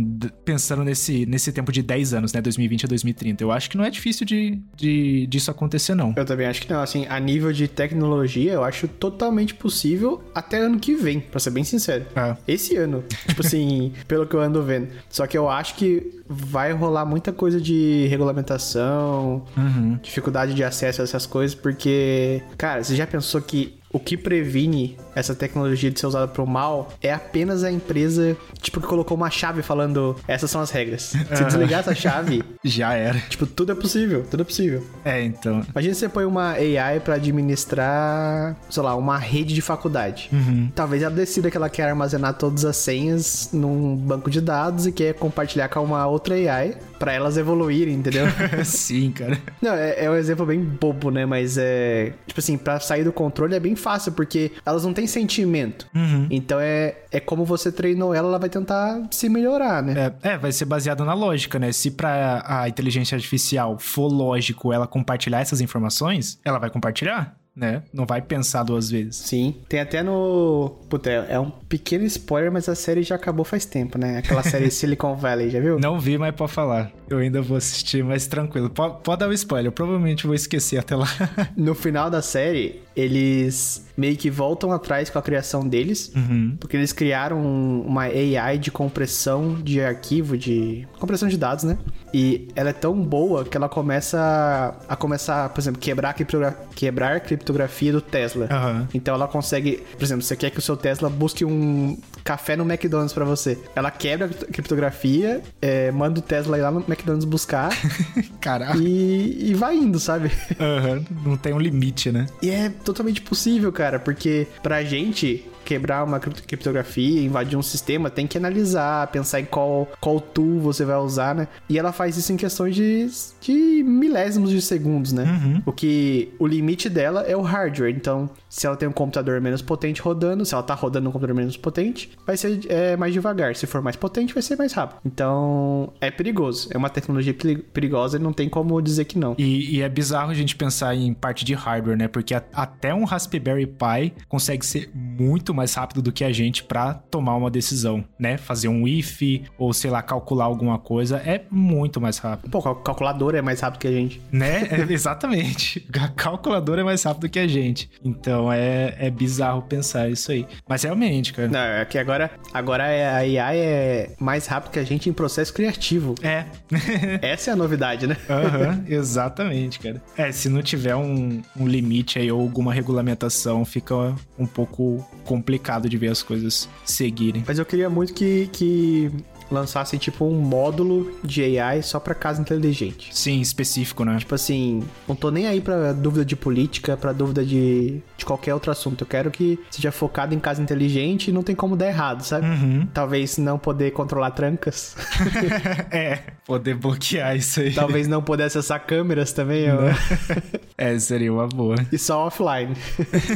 [0.45, 3.83] pensando nesse nesse tempo de 10 anos, né, 2020 a 2030, eu acho que não
[3.83, 6.13] é difícil de, de disso acontecer não.
[6.15, 10.57] Eu também acho que não, assim, a nível de tecnologia, eu acho totalmente possível até
[10.59, 12.05] ano que vem, pra ser bem sincero.
[12.15, 12.35] É.
[12.47, 14.87] Esse ano, tipo assim, pelo que eu ando vendo.
[15.09, 19.99] Só que eu acho que vai rolar muita coisa de regulamentação, Uhum.
[20.01, 24.95] dificuldade de acesso a essas coisas, porque, cara, você já pensou que o que previne
[25.15, 29.29] essa tecnologia de ser usada pro mal é apenas a empresa, tipo, que colocou uma
[29.29, 31.13] chave falando essas são as regras.
[31.33, 33.19] Se desligar essa chave, Já era.
[33.29, 34.83] tipo, tudo é possível, tudo é possível.
[35.03, 35.61] É, então.
[35.71, 40.29] Imagina você põe uma AI pra administrar, sei lá, uma rede de faculdade.
[40.75, 44.91] Talvez ela decida que ela quer armazenar todas as senhas num banco de dados e
[44.91, 48.25] quer compartilhar com uma outra AI pra elas evoluírem, entendeu?
[48.63, 49.37] Sim, cara.
[49.61, 51.25] Não, é, é um exemplo bem bobo, né?
[51.25, 52.13] Mas é.
[52.27, 55.87] Tipo assim, pra sair do controle é bem fácil, porque elas não têm sentimento.
[56.29, 60.13] Então é, é como você treinou ela, ela vai tentar se melhorar, né?
[60.23, 61.71] É, é, vai ser baseado na lógica, né?
[61.71, 67.83] Se pra a inteligência artificial for lógico ela compartilhar essas informações, ela vai compartilhar, né?
[67.93, 69.17] Não vai pensar duas vezes.
[69.17, 69.55] Sim.
[69.67, 70.77] Tem até no.
[70.89, 74.17] Puta, é é um pequeno spoiler, mas a série já acabou faz tempo, né?
[74.17, 75.79] Aquela série Silicon Valley, já viu?
[75.79, 76.91] Não vi, mas pode falar.
[77.11, 78.69] Eu ainda vou assistir, mas tranquilo.
[78.69, 81.07] Pode, pode dar o spoiler, eu provavelmente vou esquecer até lá.
[81.57, 86.11] No final da série, eles meio que voltam atrás com a criação deles,
[86.59, 87.39] porque eles criaram
[87.85, 91.77] uma AI de compressão de arquivo, de compressão de dados, né?
[92.13, 96.57] E ela é tão boa que ela começa a, começar, por exemplo, quebrar a criptogra
[96.75, 98.47] quebrar a criptografia do Tesla.
[98.49, 98.87] Aham.
[98.93, 102.63] Então ela consegue, por exemplo, você quer que o seu Tesla busque um café no
[102.63, 103.57] McDonald's pra você.
[103.75, 107.71] Ela quebra a criptografia, é, manda o Tesla ir lá no McDonald's buscar
[108.39, 108.77] Caraca.
[108.77, 110.31] e, e vai indo, sabe?
[110.59, 111.03] Aham.
[111.25, 112.25] Não tem um limite, né?
[112.41, 118.09] E é totalmente possível, cara, porque pra gente quebrar uma cripto- criptografia, invadir um sistema,
[118.09, 121.47] tem que analisar, pensar em qual, qual tool você vai usar, né?
[121.69, 123.07] E ela faz isso em questões de,
[123.39, 125.61] de milésimos de segundos, né?
[125.65, 127.93] O que o limite dela é o hardware.
[127.95, 131.35] Então, se ela tem um computador menos potente rodando, se ela tá rodando um computador
[131.35, 133.55] menos potente, vai ser é, mais devagar.
[133.55, 134.99] Se for mais potente, vai ser mais rápido.
[135.05, 136.67] Então, é perigoso.
[136.73, 139.35] É uma tecnologia peri- perigosa e não tem como dizer que não.
[139.37, 142.07] E, e é bizarro a gente pensar em parte de hardware, né?
[142.07, 146.63] Porque a- até um Raspberry Pi consegue ser muito mais rápido do que a gente
[146.63, 148.37] pra tomar uma decisão, né?
[148.37, 149.21] Fazer um if
[149.57, 152.49] ou sei lá calcular alguma coisa é muito mais rápido.
[152.49, 154.21] Pô, a calculadora é mais rápido que a gente.
[154.31, 154.67] Né?
[154.71, 155.87] É, exatamente.
[155.99, 157.89] A calculadora é mais rápido que a gente.
[158.03, 160.47] Então é, é bizarro pensar isso aí.
[160.67, 161.47] Mas realmente, cara.
[161.47, 165.13] Não, é que agora, agora é- a AI é mais rápido que a gente em
[165.13, 166.15] processo criativo.
[166.23, 166.45] É.
[167.21, 168.17] Essa é a novidade, né?
[168.29, 170.01] Aham, exatamente, cara.
[170.17, 175.50] É, se não tiver um, um limite aí ou alguma regulamentação, fica um pouco complicado
[175.89, 177.43] de ver as coisas seguirem.
[177.47, 179.11] Mas eu queria muito que, que
[179.51, 183.09] lançassem, tipo, um módulo de AI só pra casa inteligente.
[183.11, 184.17] Sim, específico, né?
[184.17, 188.53] Tipo assim, não tô nem aí pra dúvida de política, pra dúvida de, de qualquer
[188.53, 189.01] outro assunto.
[189.01, 192.47] Eu quero que seja focado em casa inteligente e não tem como dar errado, sabe?
[192.47, 192.87] Uhum.
[192.93, 194.95] Talvez não poder controlar trancas.
[195.91, 197.73] é, poder bloquear isso aí.
[197.73, 199.67] Talvez não poder acessar câmeras também.
[199.71, 199.77] ó.
[200.77, 201.75] É, seria uma boa.
[201.91, 202.75] E só offline.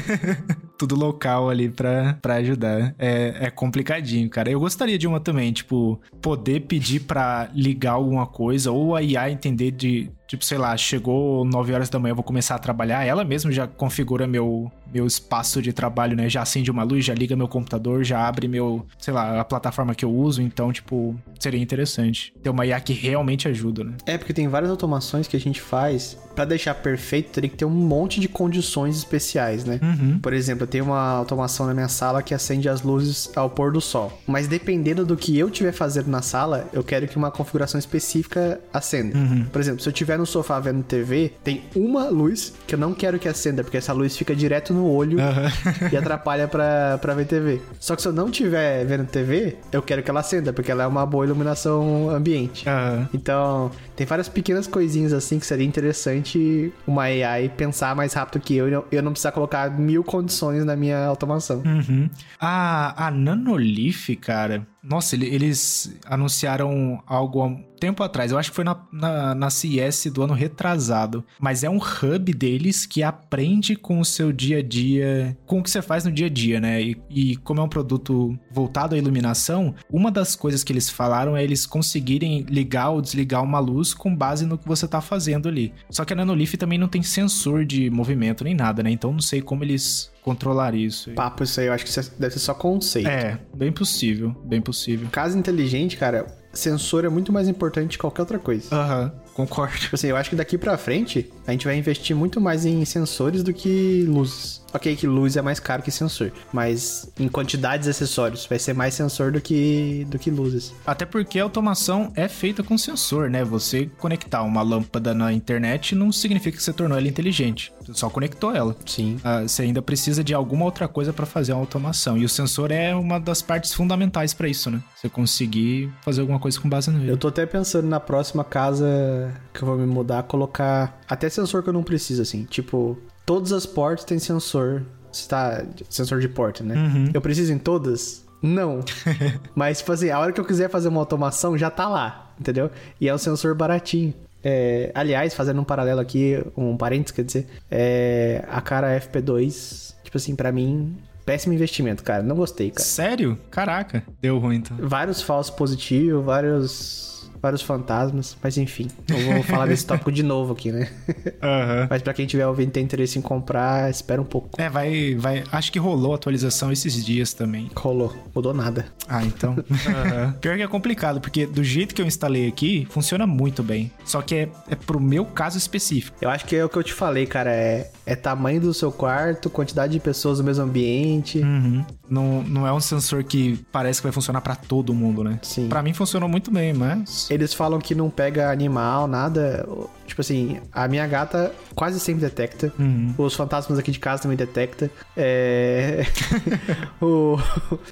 [0.78, 2.94] Tudo local ali pra, pra ajudar.
[3.00, 4.50] É, é complicadinho, cara.
[4.50, 9.30] Eu gostaria de uma também, tipo, poder pedir pra ligar alguma coisa ou a IA
[9.32, 10.12] entender de.
[10.28, 13.06] Tipo, sei lá, chegou 9 horas da manhã, eu vou começar a trabalhar.
[13.06, 16.28] Ela mesma já configura meu, meu espaço de trabalho, né?
[16.28, 19.94] Já acende uma luz, já liga meu computador, já abre meu, sei lá, a plataforma
[19.94, 20.42] que eu uso.
[20.42, 23.94] Então, tipo, seria interessante ter uma IA que realmente ajuda, né?
[24.06, 26.18] É, porque tem várias automações que a gente faz.
[26.36, 29.80] Pra deixar perfeito, teria que ter um monte de condições especiais, né?
[29.82, 30.20] Uhum.
[30.20, 33.72] Por exemplo, eu tenho uma automação na minha sala que acende as luzes ao pôr
[33.72, 34.22] do sol.
[34.28, 38.60] Mas dependendo do que eu estiver fazendo na sala, eu quero que uma configuração específica
[38.74, 39.18] acenda.
[39.52, 42.93] Por exemplo, se eu estiver no sofá vendo TV, tem uma luz que eu não
[42.93, 45.17] quero que acenda, porque essa luz fica direto no olho
[45.91, 47.62] e atrapalha pra, pra ver TV.
[47.80, 50.84] Só que se eu não estiver vendo TV, eu quero que ela acenda, porque ela
[50.84, 52.67] é uma boa iluminação ambiente.
[52.67, 53.10] Aham.
[53.13, 58.56] Então, tem várias pequenas coisinhas assim que seria interessante uma AI pensar mais rápido que
[58.56, 61.64] eu eu- não precisar colocar mil condições na minha automação.
[61.66, 62.10] Uhum.
[62.40, 64.68] A, a Nanolith, cara.
[64.84, 68.32] Nossa, ele- eles anunciaram algo há tempo atrás.
[68.32, 71.26] Eu acho que foi na, na, na CES do ano retrasado.
[71.40, 75.64] Mas é um hub deles que aprende com o seu dia a dia, com o
[75.64, 76.82] que você faz no dia a dia, né?
[76.84, 81.36] E, e como é um produto voltado à iluminação, uma das coisas que eles falaram
[81.36, 85.48] é eles conseguirem ligar ou desligar uma luz com base no que você tá fazendo
[85.48, 85.74] ali.
[85.89, 88.91] Só que a Nanolith também não tem sensor de movimento nem nada, né?
[88.91, 91.12] Então não sei como eles controlariam isso.
[91.12, 93.08] Papo, isso aí eu acho que isso deve ser só conceito.
[93.08, 95.08] É, bem possível, bem possível.
[95.12, 98.74] Casa inteligente, cara, sensor é muito mais importante que qualquer outra coisa.
[98.74, 99.78] Aham, concordo.
[99.78, 102.84] Tipo assim, eu acho que daqui pra frente a gente vai investir muito mais em
[102.86, 104.64] sensores do que luzes.
[104.74, 108.74] Ok, que luz é mais caro que sensor, mas em quantidades de acessórios vai ser
[108.74, 110.74] mais sensor do que do que luzes.
[110.86, 113.42] Até porque a automação é feita com sensor, né?
[113.46, 117.72] Você conectar uma lâmpada na internet não significa que você tornou ela inteligente.
[117.86, 118.76] Você só conectou ela.
[118.86, 119.18] Sim.
[119.24, 122.18] Ah, você ainda precisa de alguma outra coisa para fazer uma automação.
[122.18, 124.82] E o sensor é uma das partes fundamentais para isso, né?
[124.96, 127.12] Você conseguir fazer alguma coisa com base nele.
[127.12, 131.62] Eu tô até pensando na próxima casa que eu vou me mudar, colocar até sensor
[131.62, 132.45] que eu não preciso, assim.
[132.45, 134.84] Tipo, todas as portas têm sensor.
[135.12, 135.63] Se tá.
[135.89, 136.76] Sensor de porta, né?
[137.13, 138.26] Eu preciso em todas?
[138.41, 138.82] Não.
[139.56, 142.69] Mas, tipo assim, a hora que eu quiser fazer uma automação, já tá lá, entendeu?
[143.00, 144.13] E é um sensor baratinho.
[144.43, 150.17] É, aliás, fazendo um paralelo aqui, um parênteses, quer dizer, é, a cara FP2, tipo
[150.17, 150.95] assim, pra mim,
[151.26, 152.21] péssimo investimento, cara.
[152.21, 152.88] Não gostei, cara.
[152.88, 153.39] Sério?
[153.50, 154.78] Caraca, deu ruim então.
[154.80, 157.14] Vários falsos positivos, vários.
[157.41, 160.89] Vários fantasmas, mas enfim, não vou falar desse tópico de novo aqui, né?
[161.41, 161.88] Aham.
[161.89, 164.50] mas pra quem tiver ouvindo e tem interesse em comprar, espera um pouco.
[164.58, 165.43] É, vai, vai.
[165.52, 167.69] Acho que rolou atualização esses dias também.
[167.76, 168.86] Rolou, mudou nada.
[169.08, 169.56] Ah, então.
[170.41, 173.91] Pior que é complicado, porque do jeito que eu instalei aqui, funciona muito bem.
[174.04, 176.17] Só que é, é pro meu caso específico.
[176.21, 177.52] Eu acho que é o que eu te falei, cara.
[177.52, 181.39] É, é tamanho do seu quarto, quantidade de pessoas no mesmo ambiente.
[181.39, 181.86] Uhum.
[182.10, 185.39] Não, não é um sensor que parece que vai funcionar pra todo mundo, né?
[185.41, 185.67] Sim.
[185.67, 187.30] Pra mim funcionou muito bem, mas.
[187.36, 189.67] Eles falam que não pega animal, nada.
[190.06, 192.71] Tipo assim, a minha gata quase sempre detecta.
[192.80, 193.13] Uhum.
[193.17, 194.89] Os fantasmas aqui de casa também detecta.
[195.15, 196.04] É...
[197.02, 197.38] o,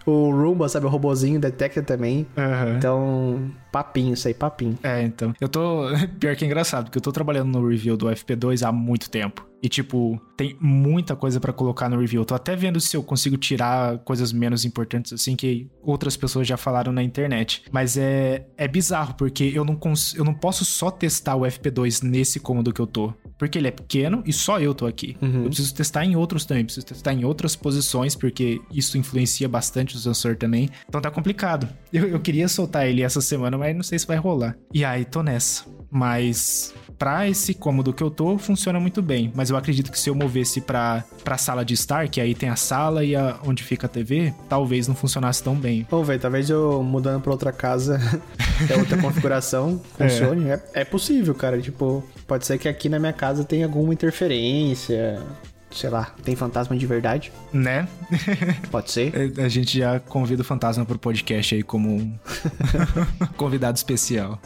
[0.05, 2.25] o Roomba, sabe, o robozinho detecta também.
[2.37, 2.75] Aham.
[2.77, 4.77] Então, papinho, isso aí, papinho.
[4.83, 5.33] É, então.
[5.39, 5.87] Eu tô.
[6.19, 9.52] Pior que é engraçado, porque eu tô trabalhando no review do FP2 há muito tempo.
[9.63, 12.21] E, tipo, tem muita coisa pra colocar no review.
[12.21, 16.45] Eu tô até vendo se eu consigo tirar coisas menos importantes, assim, que outras pessoas
[16.45, 17.63] já falaram na internet.
[17.71, 20.13] Mas é, é bizarro, porque eu não, cons...
[20.15, 23.13] eu não posso só testar o FP2 nesse cômodo que eu tô.
[23.43, 25.17] Porque ele é pequeno e só eu tô aqui.
[25.21, 25.43] Uhum.
[25.43, 29.97] Eu preciso testar em outros também, preciso testar em outras posições, porque isso influencia bastante
[29.97, 30.69] o sensor também.
[30.87, 31.67] Então tá complicado.
[31.91, 34.55] Eu, eu queria soltar ele essa semana, mas não sei se vai rolar.
[34.73, 35.65] E aí, tô nessa.
[35.91, 39.31] Mas pra esse cômodo que eu tô, funciona muito bem.
[39.35, 42.49] Mas eu acredito que se eu movesse pra, pra sala de estar, que aí tem
[42.49, 45.85] a sala e a, onde fica a TV, talvez não funcionasse tão bem.
[45.89, 47.99] Bom, velho, talvez eu mudando pra outra casa,
[48.69, 50.49] é outra configuração, funcione.
[50.49, 50.63] É.
[50.73, 51.59] é possível, cara.
[51.61, 55.21] Tipo, pode ser que aqui na minha casa tenha alguma interferência.
[55.71, 57.31] Sei lá, tem fantasma de verdade?
[57.51, 57.87] Né?
[58.69, 59.33] Pode ser.
[59.39, 62.13] A gente já convida o Fantasma pro podcast aí como um
[63.35, 64.39] convidado especial.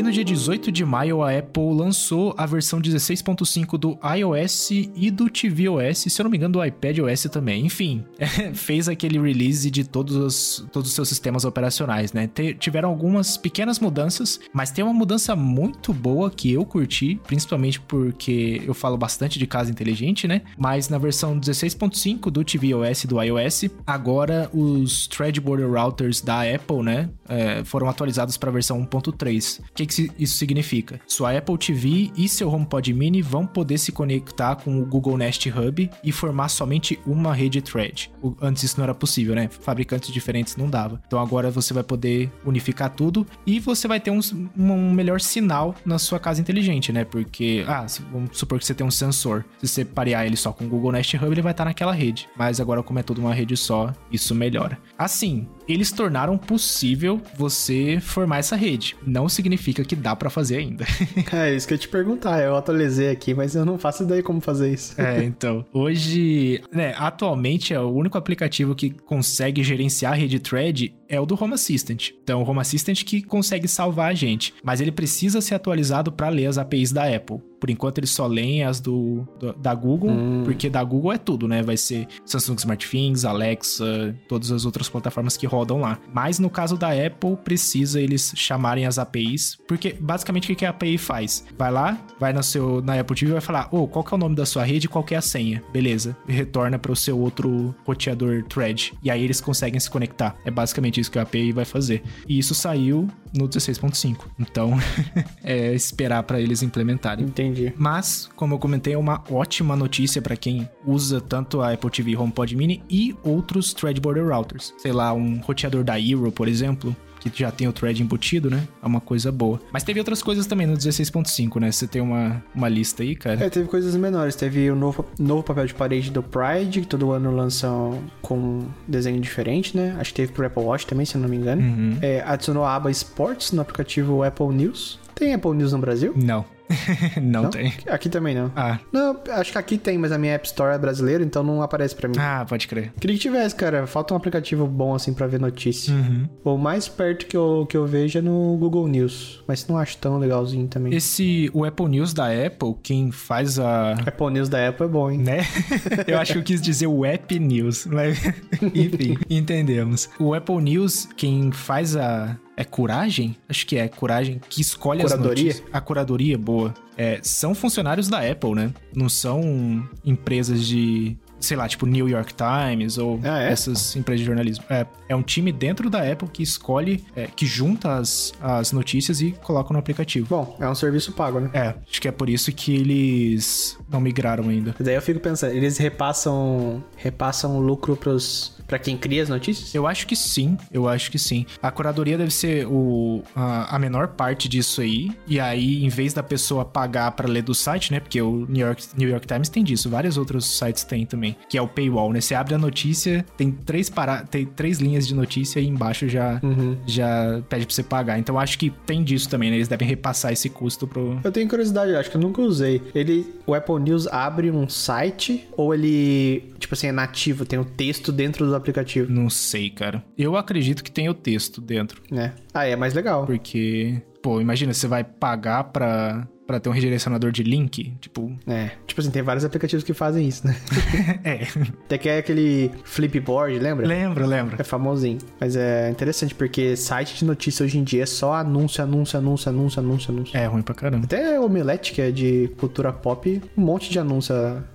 [0.00, 5.10] E no dia 18 de maio, a Apple lançou a versão 16.5 do iOS e
[5.10, 7.66] do tvOS, se eu não me engano, do iPadOS também.
[7.66, 8.02] Enfim,
[8.54, 12.26] fez aquele release de todos os, todos os seus sistemas operacionais, né?
[12.58, 18.62] Tiveram algumas pequenas mudanças, mas tem uma mudança muito boa que eu curti, principalmente porque
[18.64, 20.40] eu falo bastante de casa inteligente, né?
[20.56, 26.40] Mas na versão 16.5 do tvOS e do iOS, agora os Thread Border Routers da
[26.40, 27.10] Apple, né?
[27.30, 29.60] é, foram atualizados para a versão 1.3.
[29.60, 31.00] O que, que isso significa?
[31.06, 35.48] Sua Apple TV e seu HomePod Mini vão poder se conectar com o Google Nest
[35.48, 38.10] Hub e formar somente uma rede Thread.
[38.40, 39.48] Antes isso não era possível, né?
[39.48, 41.00] Fabricantes diferentes não dava.
[41.06, 44.20] Então agora você vai poder unificar tudo e você vai ter um,
[44.56, 47.04] um melhor sinal na sua casa inteligente, né?
[47.04, 49.44] Porque, ah, vamos supor que você tem um sensor.
[49.58, 52.28] Se você parear ele só com o Google Nest Hub, ele vai estar naquela rede.
[52.36, 54.78] Mas agora, como é tudo uma rede só, isso melhora.
[54.96, 58.96] Assim, eles tornaram possível você formar essa rede.
[59.06, 60.84] Não significa que dá pra fazer ainda.
[61.32, 62.40] É isso que eu ia te perguntar.
[62.42, 65.00] Eu atualizei aqui, mas eu não faço ideia como fazer isso.
[65.00, 65.64] É, então.
[65.72, 71.26] Hoje, né, atualmente é o único aplicativo que consegue gerenciar a rede Thread é o
[71.26, 72.10] do Home Assistant.
[72.22, 76.28] Então, o Home Assistant que consegue salvar a gente, mas ele precisa ser atualizado para
[76.28, 77.40] ler as APIs da Apple.
[77.60, 80.10] Por enquanto, eles só leem as do, do- da Google,
[80.44, 81.62] porque da Google é tudo, né?
[81.62, 85.98] Vai ser Samsung SmartThings, Alexa, todas as outras plataformas que rodam lá.
[86.12, 90.70] Mas no caso da Apple, precisa eles chamarem as APIs, porque basicamente o que a
[90.70, 91.44] API faz?
[91.58, 94.16] Vai lá, vai no seu, na Apple TV e vai falar: Ô, qual que é
[94.16, 95.62] o nome da sua rede e qual que é a senha?
[95.72, 96.16] Beleza.
[96.26, 98.92] E retorna para o seu outro roteador thread.
[99.02, 100.34] E aí eles conseguem se conectar.
[100.44, 102.02] É basicamente isso que a API vai fazer.
[102.26, 104.16] E isso saiu no 16.5.
[104.38, 104.72] Então,
[105.42, 107.24] é esperar para eles implementarem.
[107.26, 107.49] Entendi.
[107.76, 112.16] Mas, como eu comentei, é uma ótima notícia para quem usa tanto a Apple TV
[112.16, 114.74] HomePod Mini e outros Thread Border Routers.
[114.78, 116.94] Sei lá, um roteador da Eero, por exemplo,
[117.28, 118.66] que já tem o thread embutido, né?
[118.82, 119.60] É uma coisa boa.
[119.72, 121.70] Mas teve outras coisas também no 16.5, né?
[121.70, 123.44] Você tem uma, uma lista aí, cara?
[123.44, 124.34] É, teve coisas menores.
[124.34, 128.68] Teve o novo, novo papel de parede do Pride, que todo ano lançam com um
[128.88, 129.96] desenho diferente, né?
[129.98, 131.60] Acho que teve pro Apple Watch também, se eu não me engano.
[131.60, 131.98] Uhum.
[132.00, 134.98] É, adicionou a aba Sports no aplicativo Apple News.
[135.14, 136.14] Tem Apple News no Brasil?
[136.16, 136.44] Não.
[137.20, 137.50] não, Não?
[137.50, 137.72] tem.
[137.88, 138.52] Aqui também não.
[138.54, 138.78] Ah.
[138.92, 141.94] Não, acho que aqui tem, mas a minha App Store é brasileira, então não aparece
[141.94, 142.14] pra mim.
[142.18, 142.92] Ah, pode crer.
[143.00, 143.86] Queria que tivesse, cara.
[143.86, 145.92] Falta um aplicativo bom assim pra ver notícia.
[145.94, 146.28] Uhum.
[146.44, 149.96] O mais perto que eu, que eu vejo é no Google News, mas não acho
[149.98, 150.94] tão legalzinho também.
[150.94, 155.10] Esse, o Apple News da Apple, quem faz a, Apple News da Apple é bom,
[155.10, 155.18] hein?
[155.18, 155.40] né?
[156.06, 158.18] Eu acho que eu quis dizer o App News, mas
[158.74, 160.08] enfim, entendemos.
[160.18, 163.34] O Apple News, quem faz a é curagem?
[163.48, 165.32] Acho que é curagem que escolhe Curadoria?
[165.32, 165.68] as notícias.
[165.72, 166.74] A curadoria, boa.
[166.94, 168.70] É, são funcionários da Apple, né?
[168.94, 173.50] Não são empresas de sei lá, tipo New York Times ou Ah, é?
[173.52, 174.64] essas empresas de jornalismo.
[174.68, 179.20] É, é um time dentro da Apple que escolhe, é, que junta as, as notícias
[179.20, 180.26] e coloca no aplicativo.
[180.28, 181.50] Bom, é um serviço pago, né?
[181.52, 184.74] É, acho que é por isso que eles não migraram ainda.
[184.78, 189.74] Daí eu fico pensando, eles repassam repassam lucro pros para quem cria as notícias?
[189.74, 191.44] Eu acho que sim, eu acho que sim.
[191.60, 195.10] A curadoria deve ser o, a, a menor parte disso aí.
[195.26, 197.98] E aí, em vez da pessoa pagar pra ler do site, né?
[197.98, 201.29] Porque o New York, New York Times tem disso, vários outros sites têm também.
[201.30, 202.20] Também, que é o paywall, né?
[202.20, 204.22] Você abre a notícia, tem três, para...
[204.24, 206.76] tem três linhas de notícia e embaixo já, Uhum.
[206.86, 208.18] já pede pra você pagar.
[208.18, 209.56] Então acho que tem disso também, né?
[209.56, 211.18] Eles devem repassar esse custo pro.
[211.22, 212.80] Eu tenho curiosidade, acho que eu nunca usei.
[212.94, 217.64] Ele, o Apple News abre um site ou ele, tipo assim, é nativo, tem o
[217.64, 220.02] texto dentro do aplicativo, Não sei, cara.
[220.16, 222.02] Eu acredito que tem o texto dentro.
[222.10, 222.32] né?
[222.52, 223.26] Ah, é mais legal.
[223.26, 227.92] Porque, pô, imagina, você vai pagar pra, pra ter um redirecionador de link.
[228.00, 230.56] Tipo, É, tipo assim, tem vários aplicativos que fazem isso, né?
[231.22, 231.46] é.
[231.84, 233.86] Até que é aquele Flipboard, lembra?
[233.86, 234.56] lembro, lembro.
[234.58, 235.18] É famosinho.
[235.38, 239.48] Mas é interessante, porque site de notícia hoje em dia é só anúncio, anúncio, anúncio,
[239.48, 240.36] anúncio, anúncio, anúncio.
[240.36, 241.04] É ruim pra caramba.
[241.04, 244.34] Até o Omelete, que é de cultura pop, um monte de anúncio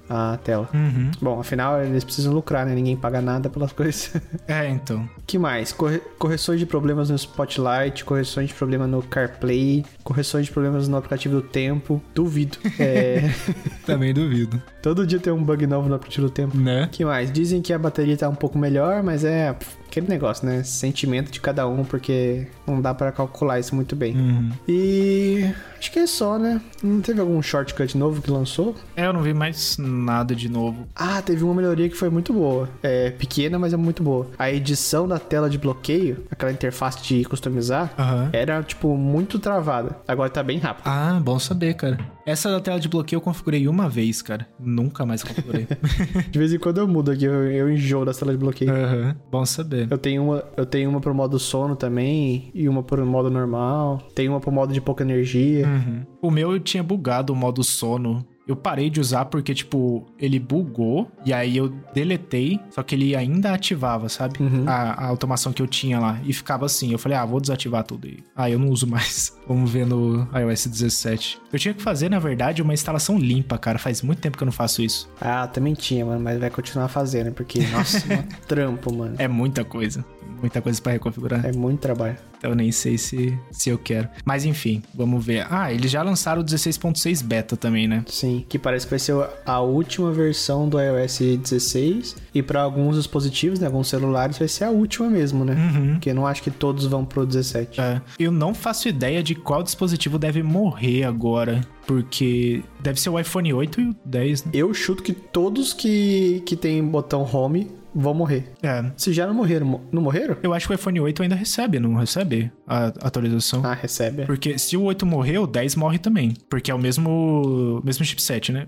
[0.09, 0.69] à tela.
[0.73, 1.11] Uhum.
[1.21, 2.73] Bom, afinal, eles precisam lucrar, né?
[2.75, 4.13] Ninguém paga nada pelas coisas.
[4.47, 5.07] É, então.
[5.25, 5.71] que mais?
[5.71, 10.97] Corre- correções de problemas no Spotlight, correções de problema no CarPlay, correções de problemas no
[10.97, 12.01] aplicativo do tempo.
[12.13, 12.57] Duvido.
[12.79, 13.29] É,
[13.85, 14.61] Também duvido.
[14.81, 16.57] todo dia tem um bug novo no aplicativo do tempo.
[16.57, 16.87] Né?
[16.91, 17.31] que mais?
[17.31, 19.55] Dizem que a bateria tá um pouco melhor, mas é
[19.95, 20.61] aquele negócio, né?
[20.63, 24.13] Sentimento de cada um, porque não dá pra calcular isso muito bem.
[24.15, 24.51] Uhum.
[24.67, 26.59] E acho que é só, né?
[26.83, 28.75] Não teve algum shortcut novo que lançou?
[28.95, 30.85] É, eu não vi mais nada de novo.
[30.93, 32.69] Ah, teve uma melhoria que foi muito boa.
[32.83, 34.27] É pequena, mas é muito boa.
[34.37, 38.29] A edição da tela de bloqueio, aquela interface de customizar, Aham.
[38.33, 39.97] era, tipo, muito travada.
[40.07, 40.85] Agora tá bem rápido.
[40.87, 41.97] Ah, bom saber, cara.
[42.25, 44.47] Essa da tela de bloqueio eu configurei uma vez, cara.
[44.59, 45.67] Nunca mais configurei.
[46.31, 48.71] De vez em quando eu mudo aqui, eu, eu enjoo das telas de bloqueio.
[48.71, 49.15] Aham.
[49.31, 49.87] Bom saber.
[49.91, 53.99] Eu tenho uma, eu tenho uma pro modo sono também e uma pro modo normal.
[54.15, 55.67] Tem uma pro modo de pouca energia.
[55.67, 56.03] Uhum.
[56.19, 58.25] O meu eu tinha bugado o modo sono.
[58.47, 63.15] Eu parei de usar porque, tipo, ele bugou e aí eu deletei, só que ele
[63.15, 64.35] ainda ativava, sabe?
[64.67, 66.19] A, a automação que eu tinha lá.
[66.23, 66.91] E ficava assim.
[66.91, 68.07] Eu falei, ah, vou desativar tudo.
[68.07, 69.35] E, ah, eu não uso mais.
[69.47, 71.39] Vamos ver no iOS 17.
[71.51, 73.79] Eu tinha que fazer, na verdade, uma instalação limpa, cara.
[73.79, 75.09] Faz muito tempo que eu não faço isso.
[75.19, 79.15] Ah, também tinha, mano, mas vai continuar fazendo, porque, nossa, um trampo, mano.
[79.17, 80.05] É muita coisa.
[80.39, 81.45] Muita coisa pra reconfigurar.
[81.45, 82.17] É muito trabalho.
[82.45, 84.09] Eu nem sei se, se eu quero.
[84.23, 85.45] Mas enfim, vamos ver.
[85.49, 88.03] Ah, eles já lançaram o 16.6 beta também, né?
[88.07, 89.15] Sim, que parece que vai ser
[89.45, 94.65] a última versão do iOS 16 e para alguns dispositivos, né, alguns celulares vai ser
[94.65, 95.53] a última mesmo, né?
[95.53, 95.91] Uhum.
[95.93, 97.79] Porque não acho que todos vão pro 17.
[97.79, 103.19] É, eu não faço ideia de qual dispositivo deve morrer agora, porque deve ser o
[103.19, 104.51] iPhone 8 e o 10, né?
[104.53, 108.51] Eu chuto que todos que, que tem botão home vão morrer.
[108.61, 108.83] É.
[108.97, 110.35] Se já não morreram, mo- não morreram?
[110.43, 113.61] Eu acho que o iPhone 8 ainda recebe, não recebe a atualização?
[113.65, 114.25] Ah, recebe.
[114.25, 116.33] Porque se o 8 morrer, o 10 morre também.
[116.49, 118.65] Porque é o mesmo, mesmo chipset, né?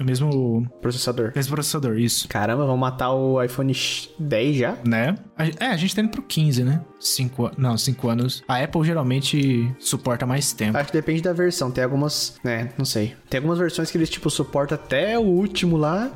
[0.00, 1.32] O mesmo, Processador.
[1.36, 2.26] mesmo processador, isso.
[2.28, 4.76] Caramba, vão matar o iPhone X- 10 já?
[4.86, 5.14] Né?
[5.58, 6.80] É, a gente tá indo pro 15, né?
[6.98, 8.42] 5 Não, 5 anos.
[8.46, 10.76] A Apple geralmente suporta mais tempo.
[10.76, 11.70] Acho que depende da versão.
[11.70, 13.14] Tem algumas, né, não sei.
[13.28, 16.10] Tem algumas versões que eles, tipo, suportam até o último lá.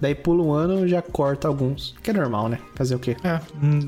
[0.00, 1.94] Daí pula um ano já corta alguns.
[2.02, 2.58] Que é normal, né?
[2.74, 3.16] Fazer o quê?
[3.22, 3.40] É,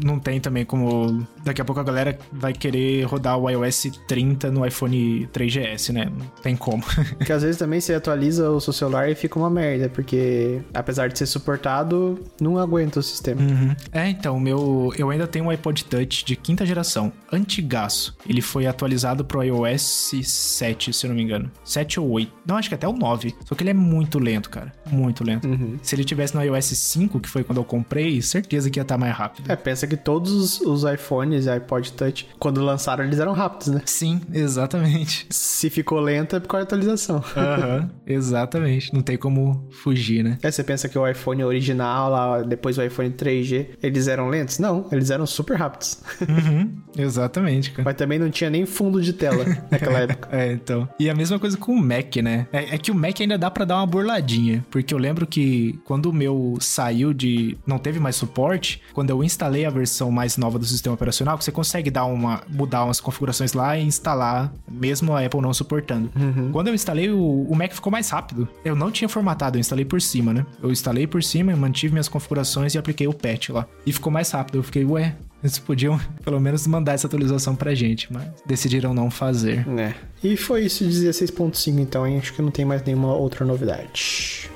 [0.05, 1.27] não tem também como.
[1.45, 6.05] Daqui a pouco a galera vai querer rodar o iOS 30 no iPhone 3GS, né?
[6.05, 6.83] Não tem como.
[7.17, 9.89] Porque às vezes também você atualiza o seu celular e fica uma merda.
[9.89, 13.41] Porque apesar de ser suportado, não aguenta o sistema.
[13.41, 13.75] Uhum.
[13.93, 14.82] É, então, o meu.
[14.97, 18.17] Eu ainda tenho um iPod Touch de quinta geração, antigaço.
[18.29, 21.51] Ele foi atualizado pro iOS 7, se eu não me engano.
[21.65, 22.33] 7 ou 8.
[22.47, 23.35] Não, acho que até o 9.
[23.45, 24.73] Só que ele é muito lento, cara.
[24.91, 25.47] Muito lento.
[25.47, 25.77] Uhum.
[25.83, 28.97] Se ele tivesse no iOS 5, que foi quando eu comprei, certeza que ia estar
[28.99, 29.51] mais rápido.
[29.51, 33.69] É, pensa que todos os- os iPhones e iPod Touch, quando lançaram, eles eram rápidos,
[33.69, 33.83] né?
[33.85, 35.27] Sim, exatamente.
[35.31, 37.23] Se ficou lento é por causa da atualização.
[37.37, 38.93] Aham, exatamente.
[38.95, 40.39] Não tem como fugir, né?
[40.43, 44.59] É, você pensa que o iPhone original, lá, depois o iPhone 3G, eles eram lentos?
[44.59, 46.01] Não, eles eram super rápidos.
[46.21, 47.85] Uhum, exatamente, cara.
[47.85, 50.29] Mas também não tinha nem fundo de tela naquela época.
[50.31, 50.89] É, então.
[50.99, 52.47] E a mesma coisa com o Mac, né?
[52.53, 54.65] É, é que o Mac ainda dá pra dar uma burladinha.
[54.71, 57.57] Porque eu lembro que quando o meu saiu de.
[57.67, 61.45] não teve mais suporte, quando eu instalei a versão mais nova do sistema operacional, que
[61.45, 62.43] você consegue dar uma.
[62.49, 66.11] mudar umas configurações lá e instalar, mesmo a Apple não suportando.
[66.53, 68.49] Quando eu instalei, o, o Mac ficou mais rápido.
[68.65, 70.47] Eu não tinha formatado, eu instalei por cima, né?
[70.63, 73.67] Eu instalei por cima, mantive minhas configurações e apliquei o patch lá.
[73.87, 74.62] E ficou mais rápido.
[74.63, 75.17] Eu fiquei, ué.
[75.43, 79.67] Eles podiam pelo menos mandar essa atualização pra gente, mas decidiram não fazer.
[79.77, 79.93] É.
[80.23, 82.19] E foi isso de 16.5 então, hein?
[82.19, 84.49] Acho que não tem mais nenhuma outra novidade.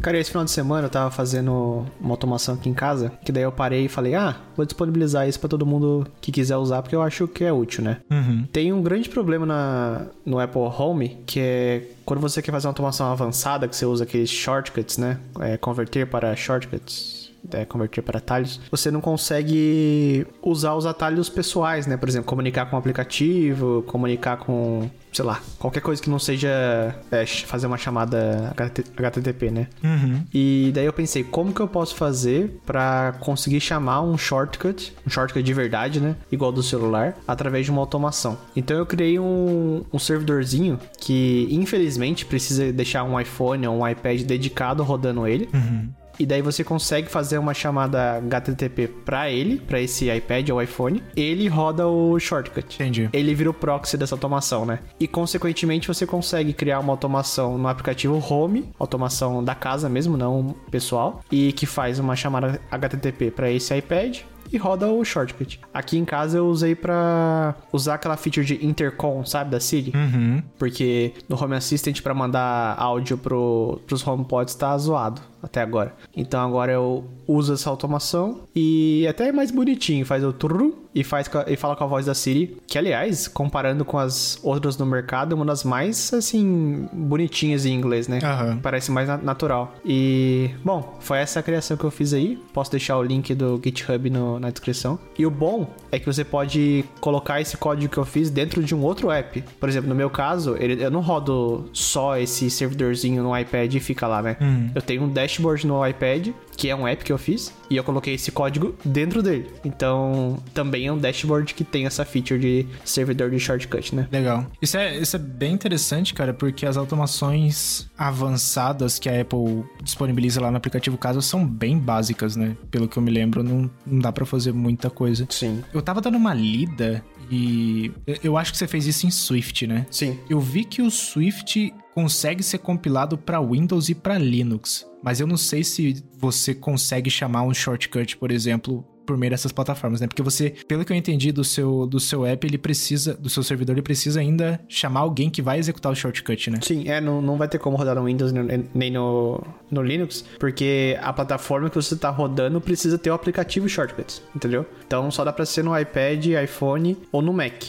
[0.00, 3.42] Cara, esse final de semana eu tava fazendo uma automação aqui em casa, que daí
[3.42, 6.96] eu parei e falei, ah, vou disponibilizar isso pra todo mundo que quiser usar, porque
[6.96, 7.98] eu acho que é útil, né?
[8.10, 8.46] Uhum.
[8.50, 12.72] Tem um grande problema na, no Apple Home, que é quando você quer fazer uma
[12.72, 15.20] automação avançada, que você usa aqueles shortcuts, né?
[15.38, 17.19] É, converter para shortcuts.
[17.52, 21.96] É, converter para atalhos, você não consegue usar os atalhos pessoais, né?
[21.96, 26.94] Por exemplo, comunicar com o aplicativo, comunicar com, sei lá, qualquer coisa que não seja
[27.10, 28.54] é, fazer uma chamada
[28.96, 29.68] HTTP, né?
[29.82, 30.22] Uhum.
[30.32, 35.10] E daí eu pensei, como que eu posso fazer para conseguir chamar um shortcut, um
[35.10, 36.16] shortcut de verdade, né?
[36.30, 38.38] Igual do celular, através de uma automação.
[38.54, 44.22] Então eu criei um, um servidorzinho que, infelizmente, precisa deixar um iPhone ou um iPad
[44.22, 45.48] dedicado rodando ele.
[45.52, 45.88] Uhum.
[46.20, 51.02] E daí você consegue fazer uma chamada HTTP para ele, para esse iPad ou iPhone.
[51.16, 52.74] Ele roda o shortcut.
[52.74, 53.08] Entendi.
[53.10, 54.80] Ele vira o proxy dessa automação, né?
[55.00, 60.54] E consequentemente você consegue criar uma automação no aplicativo Home, automação da casa mesmo, não
[60.70, 64.18] pessoal, e que faz uma chamada HTTP para esse iPad
[64.52, 65.58] e roda o shortcut.
[65.72, 69.92] Aqui em casa eu usei para usar aquela feature de intercom, sabe, da Siri?
[69.94, 70.42] Uhum.
[70.58, 75.94] Porque no Home Assistant para mandar áudio pro, pros HomePods tá zoado até agora.
[76.16, 81.04] Então agora eu uso essa automação e até é mais bonitinho, faz o turru e
[81.04, 84.84] faz e fala com a voz da Siri, que aliás, comparando com as outras no
[84.84, 88.18] mercado, é uma das mais assim bonitinhas em inglês, né?
[88.22, 88.58] Aham.
[88.62, 89.74] Parece mais na- natural.
[89.84, 92.38] E, bom, foi essa a criação que eu fiz aí.
[92.52, 94.98] Posso deixar o link do GitHub no- na descrição.
[95.18, 98.74] E o bom é que você pode colocar esse código que eu fiz dentro de
[98.74, 99.42] um outro app.
[99.60, 103.80] Por exemplo, no meu caso, ele- eu não rodo só esse servidorzinho no iPad e
[103.80, 104.36] fica lá, né?
[104.74, 107.82] Eu tenho um dashboard no iPad, que é um app que eu fiz, e eu
[107.82, 109.48] coloquei esse código dentro dele.
[109.64, 114.06] Então, também é um dashboard que tem essa feature de servidor de shortcut, né?
[114.12, 114.44] Legal.
[114.60, 120.38] Isso é, isso é bem interessante, cara, porque as automações avançadas que a Apple disponibiliza
[120.38, 122.54] lá no aplicativo Casa são bem básicas, né?
[122.70, 125.26] Pelo que eu me lembro, não, não dá pra fazer muita coisa.
[125.30, 125.62] Sim.
[125.72, 129.66] Eu tava dando uma lida e eu- eu acho que você fez isso em Swift,
[129.66, 129.86] né?
[129.90, 130.18] Sim.
[130.28, 135.26] Eu vi que o Swift consegue ser compilado para Windows e para Linux, mas eu
[135.26, 140.06] não sei se você consegue chamar um shortcut, por exemplo, por meio dessas plataformas, né?
[140.06, 143.42] Porque você, pelo que eu entendi do seu, do seu app, ele precisa, do seu
[143.42, 146.58] servidor, ele precisa ainda chamar alguém que vai executar o shortcut, né?
[146.62, 150.96] Sim, é, não, não vai ter como rodar no Windows nem- no, no Linux, porque
[151.02, 154.64] a plataforma que você tá rodando precisa ter o aplicativo Shortcuts, entendeu?
[154.86, 157.64] Então só dá pra ser no iPad, iPhone ou no Mac.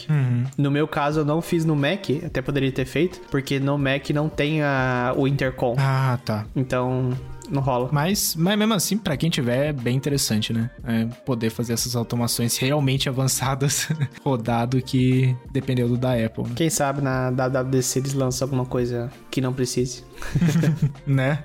[0.56, 4.10] No meu caso, eu não fiz no Mac, até poderia ter feito, porque no Mac
[4.10, 5.74] não tem a, o intercom.
[5.78, 6.46] Ah, tá.
[6.54, 7.10] Então,
[7.52, 7.88] não rola.
[7.92, 10.70] Mas, mas mesmo assim, pra quem tiver, é bem interessante, né?
[10.84, 13.88] É poder fazer essas automações realmente avançadas
[14.24, 16.50] rodado que dependeu do da Apple, né?
[16.56, 20.04] Quem sabe na WWDC eles lançam alguma coisa que não precise.
[21.06, 21.44] né?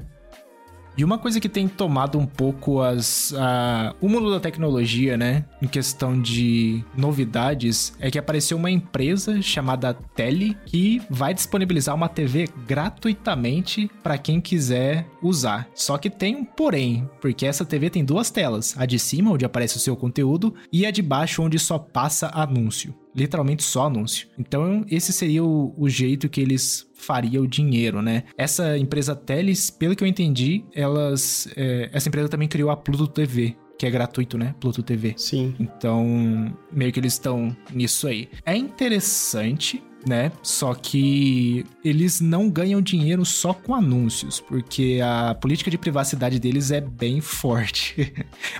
[0.97, 5.45] E uma coisa que tem tomado um pouco as, a- o mundo da tecnologia, né?
[5.61, 12.09] Em questão de novidades, é que apareceu uma empresa chamada Tele que vai disponibilizar uma
[12.09, 15.67] TV gratuitamente para quem quiser usar.
[15.75, 19.45] Só que tem um porém, porque essa TV tem duas telas: a de cima, onde
[19.45, 24.27] aparece o seu conteúdo, e a de baixo, onde só passa anúncio literalmente só anúncio.
[24.37, 28.23] Então, esse seria o, o jeito que eles fariam o dinheiro, né?
[28.37, 31.47] Essa empresa Teles, pelo que eu entendi, elas.
[31.55, 34.53] é, essa empresa também criou a Pluto TV, que é gratuito, né?
[34.59, 35.13] Pluto TV.
[35.17, 35.55] Sim.
[35.59, 38.29] Então, meio que eles estão nisso aí.
[38.45, 40.31] É interessante, né?
[40.41, 46.71] Só que eles não ganham dinheiro só com anúncios, porque a política de privacidade deles
[46.71, 48.13] é bem forte.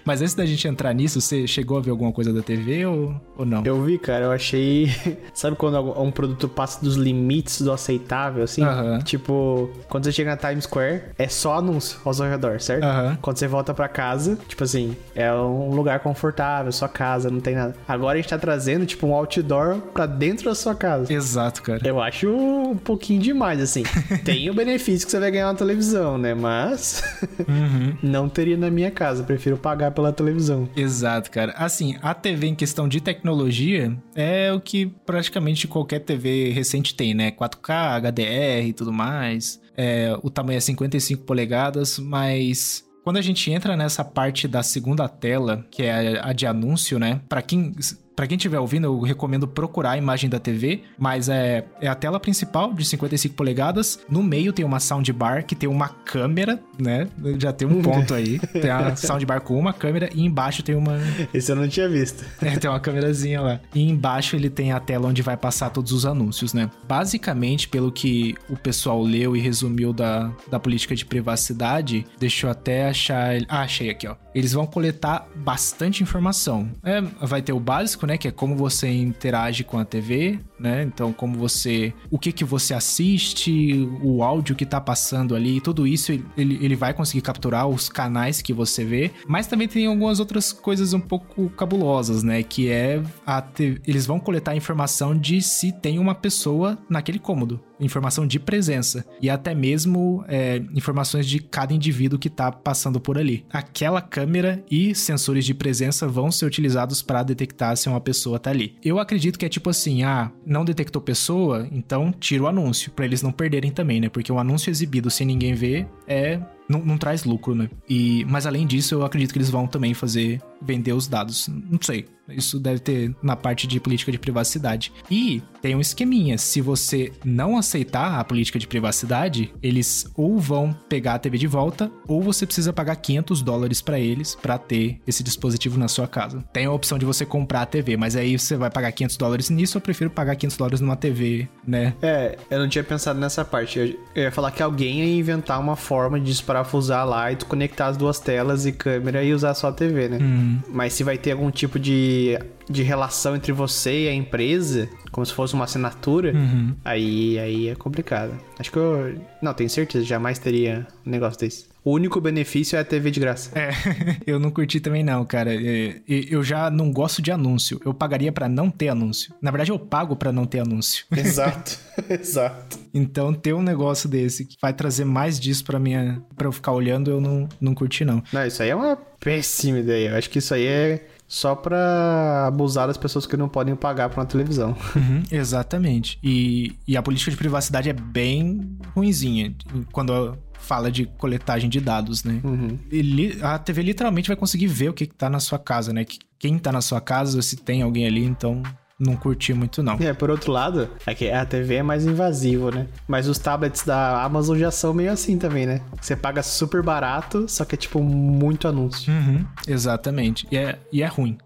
[0.06, 3.16] Mas antes da gente entrar nisso, você chegou a ver alguma coisa da TV ou,
[3.38, 3.64] ou não?
[3.66, 4.92] Eu vi, cara, eu achei.
[5.34, 8.64] Sabe quando um produto passa dos limites do aceitável, assim?
[8.64, 9.00] Aham.
[9.00, 12.84] Tipo, quando você chega na Times Square, é só anúncio ao seu redor, certo?
[12.84, 13.18] Aham.
[13.22, 17.56] Quando você volta pra casa, tipo assim, é um lugar confortável, sua casa, não tem
[17.56, 17.76] nada.
[17.88, 21.12] Agora a gente tá trazendo, tipo, um outdoor pra dentro da sua casa.
[21.12, 21.88] Exato, cara.
[21.88, 23.84] Eu acho um pouquinho demais, assim.
[24.26, 26.34] Tem o benefício que você vai ganhar na televisão, né?
[26.34, 27.04] Mas
[27.48, 27.98] Uhum.
[28.04, 29.24] não teria na minha casa.
[29.24, 30.70] Prefiro pagar pela televisão.
[30.76, 31.54] Exato, cara.
[31.58, 37.14] Assim, a TV em questão de tecnologia é o que praticamente qualquer TV recente tem,
[37.14, 37.32] né?
[37.32, 39.60] 4K, HDR e tudo mais.
[39.76, 45.08] É, o tamanho é 55 polegadas, mas quando a gente entra nessa parte da segunda
[45.08, 47.22] tela, que é a de anúncio, né?
[47.30, 47.72] Pra quem.
[48.18, 51.94] Pra quem estiver ouvindo, eu recomendo procurar a imagem da TV, mas é, é a
[51.94, 54.00] tela principal de 55 polegadas.
[54.10, 57.08] No meio tem uma soundbar que tem uma câmera, né?
[57.38, 58.40] Já tem um ponto aí.
[58.58, 60.98] Tem a soundbar com uma câmera e embaixo tem uma,
[61.32, 62.26] Esse eu não tinha visto.
[62.42, 63.60] é, tem uma câmerazinha lá.
[63.76, 66.72] E embaixo ele tem a tela onde vai passar todos os anúncios, né?
[66.88, 72.52] Basicamente, pelo que o pessoal leu e resumiu da, da política de privacidade, deixa eu
[72.52, 73.38] até achar.
[73.48, 74.16] Ah, achei aqui, ó.
[74.34, 76.72] Eles vão coletar bastante informação.
[76.84, 78.18] É, vai ter o básico, né?
[78.18, 80.40] Que é como você interage com a TV.
[80.60, 80.84] Né?
[80.84, 81.94] Então, como você.
[82.10, 86.76] O que que você assiste, o áudio que tá passando ali, tudo isso ele, ele
[86.76, 89.12] vai conseguir capturar os canais que você vê.
[89.28, 92.44] Mas também tem algumas outras coisas um pouco cabulosas, né?
[92.44, 93.02] Que é.
[93.26, 93.44] A,
[93.86, 99.30] eles vão coletar informação de se tem uma pessoa naquele cômodo informação de presença e
[99.30, 103.46] até mesmo é, informações de cada indivíduo que está passando por ali.
[103.52, 108.50] Aquela câmera e sensores de presença vão ser utilizados para detectar se uma pessoa está
[108.50, 108.76] ali.
[108.84, 113.06] Eu acredito que é tipo assim, ah, não detectou pessoa, então tira o anúncio para
[113.06, 114.08] eles não perderem também, né?
[114.08, 116.40] Porque um anúncio exibido sem ninguém ver é
[116.70, 117.70] não, não, traz lucro, né?
[117.90, 121.48] E, mas além disso, eu acredito que eles vão também fazer vender os dados.
[121.48, 122.06] Não sei.
[122.30, 124.92] Isso deve ter na parte de política de privacidade.
[125.10, 126.38] E tem um esqueminha.
[126.38, 131.48] Se você não aceitar a política de privacidade, eles ou vão pegar a TV de
[131.48, 136.08] volta, ou você precisa pagar 500 dólares para eles para ter esse dispositivo na sua
[136.08, 136.44] casa.
[136.52, 139.50] Tem a opção de você comprar a TV, mas aí você vai pagar 500 dólares
[139.50, 139.78] nisso.
[139.78, 141.94] Eu prefiro pagar 500 dólares numa TV, né?
[142.02, 143.80] É, eu não tinha pensado nessa parte.
[143.80, 147.98] Eu, ia falar que alguém ia inventar uma forma de desparafusar lá e conectar as
[147.98, 150.18] duas telas e câmera e usar só a TV, né?
[150.22, 150.60] Hum.
[150.70, 152.38] Mas se vai ter algum tipo de
[152.70, 156.76] de, relação entre você e a empresa, como se fosse uma assinatura, uhum.
[156.84, 158.34] aí, aí é complicado.
[158.60, 159.16] Acho que eu.
[159.42, 161.66] Não, tenho certeza, jamais teria um negócio desse.
[161.88, 163.58] O único benefício é a TV de graça.
[163.58, 163.70] É,
[164.28, 165.56] eu não curti também não, cara.
[165.56, 167.80] É, eu já não gosto de anúncio.
[167.86, 169.34] Eu pagaria para não ter anúncio.
[169.42, 171.06] Na verdade, eu pago para não ter anúncio.
[171.16, 171.80] Exato,
[172.10, 172.78] exato.
[172.94, 176.74] Então, ter um negócio desse que vai trazer mais disso para minha, para eu ficar
[176.74, 178.22] olhando, eu não, não curti não.
[178.34, 180.10] Não, isso aí é uma péssima ideia.
[180.10, 184.10] Eu acho que isso aí é só para abusar das pessoas que não podem pagar
[184.10, 184.76] para uma televisão.
[184.98, 186.18] Uhum, exatamente.
[186.24, 189.54] E, e a política de privacidade é bem ruinzinha
[189.92, 192.42] quando fala de coletagem de dados, né?
[192.44, 192.80] Uhum.
[192.92, 196.06] Ele, a TV literalmente vai conseguir ver o que, que tá na sua casa, né?
[196.40, 198.64] Quem tá na sua casa, se tem alguém ali, então
[199.00, 199.96] não curti muito, não.
[200.00, 202.88] É, por outro lado, é que a TV é mais invasivo, né?
[203.08, 205.82] Mas os tablets da Amazon já são meio assim também, né?
[206.02, 209.14] Você paga super barato, só que é tipo muito anúncio.
[209.14, 210.48] Uhum, exatamente.
[210.52, 211.38] E é, e é ruim.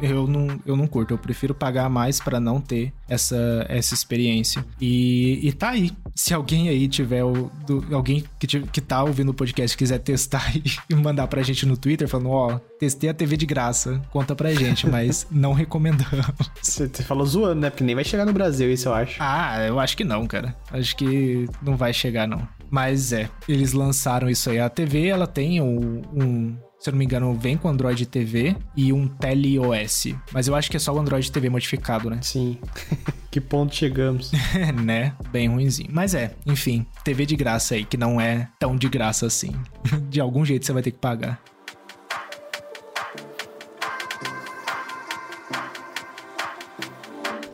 [0.00, 4.64] Eu não, eu não curto, eu prefiro pagar mais para não ter essa, essa experiência.
[4.80, 5.92] E, e tá aí.
[6.14, 10.52] Se alguém aí tiver, o, do, alguém que, que tá ouvindo o podcast quiser testar
[10.88, 14.34] e, mandar pra gente no Twitter falando, ó, oh, testei a TV de graça, conta
[14.34, 16.50] pra gente, mas não recomendamos.
[16.60, 17.70] Você falou zoando, né?
[17.70, 19.16] Porque nem vai chegar no Brasil isso, eu acho.
[19.20, 20.56] Ah, eu acho que não, cara.
[20.72, 22.46] Acho que não vai chegar, não.
[22.70, 24.60] Mas é, eles lançaram isso aí.
[24.60, 28.56] A TV, ela tem um, um se eu não me engano, vem com Android TV
[28.74, 30.14] e um TeleOS.
[30.32, 32.18] Mas eu acho que é só o Android TV modificado, né?
[32.22, 32.56] Sim.
[33.30, 34.32] que ponto chegamos?
[34.82, 35.14] né?
[35.30, 35.90] Bem ruimzinho.
[35.92, 39.52] Mas é, enfim, TV de graça aí, que não é tão de graça assim.
[40.08, 41.38] de algum jeito você vai ter que pagar.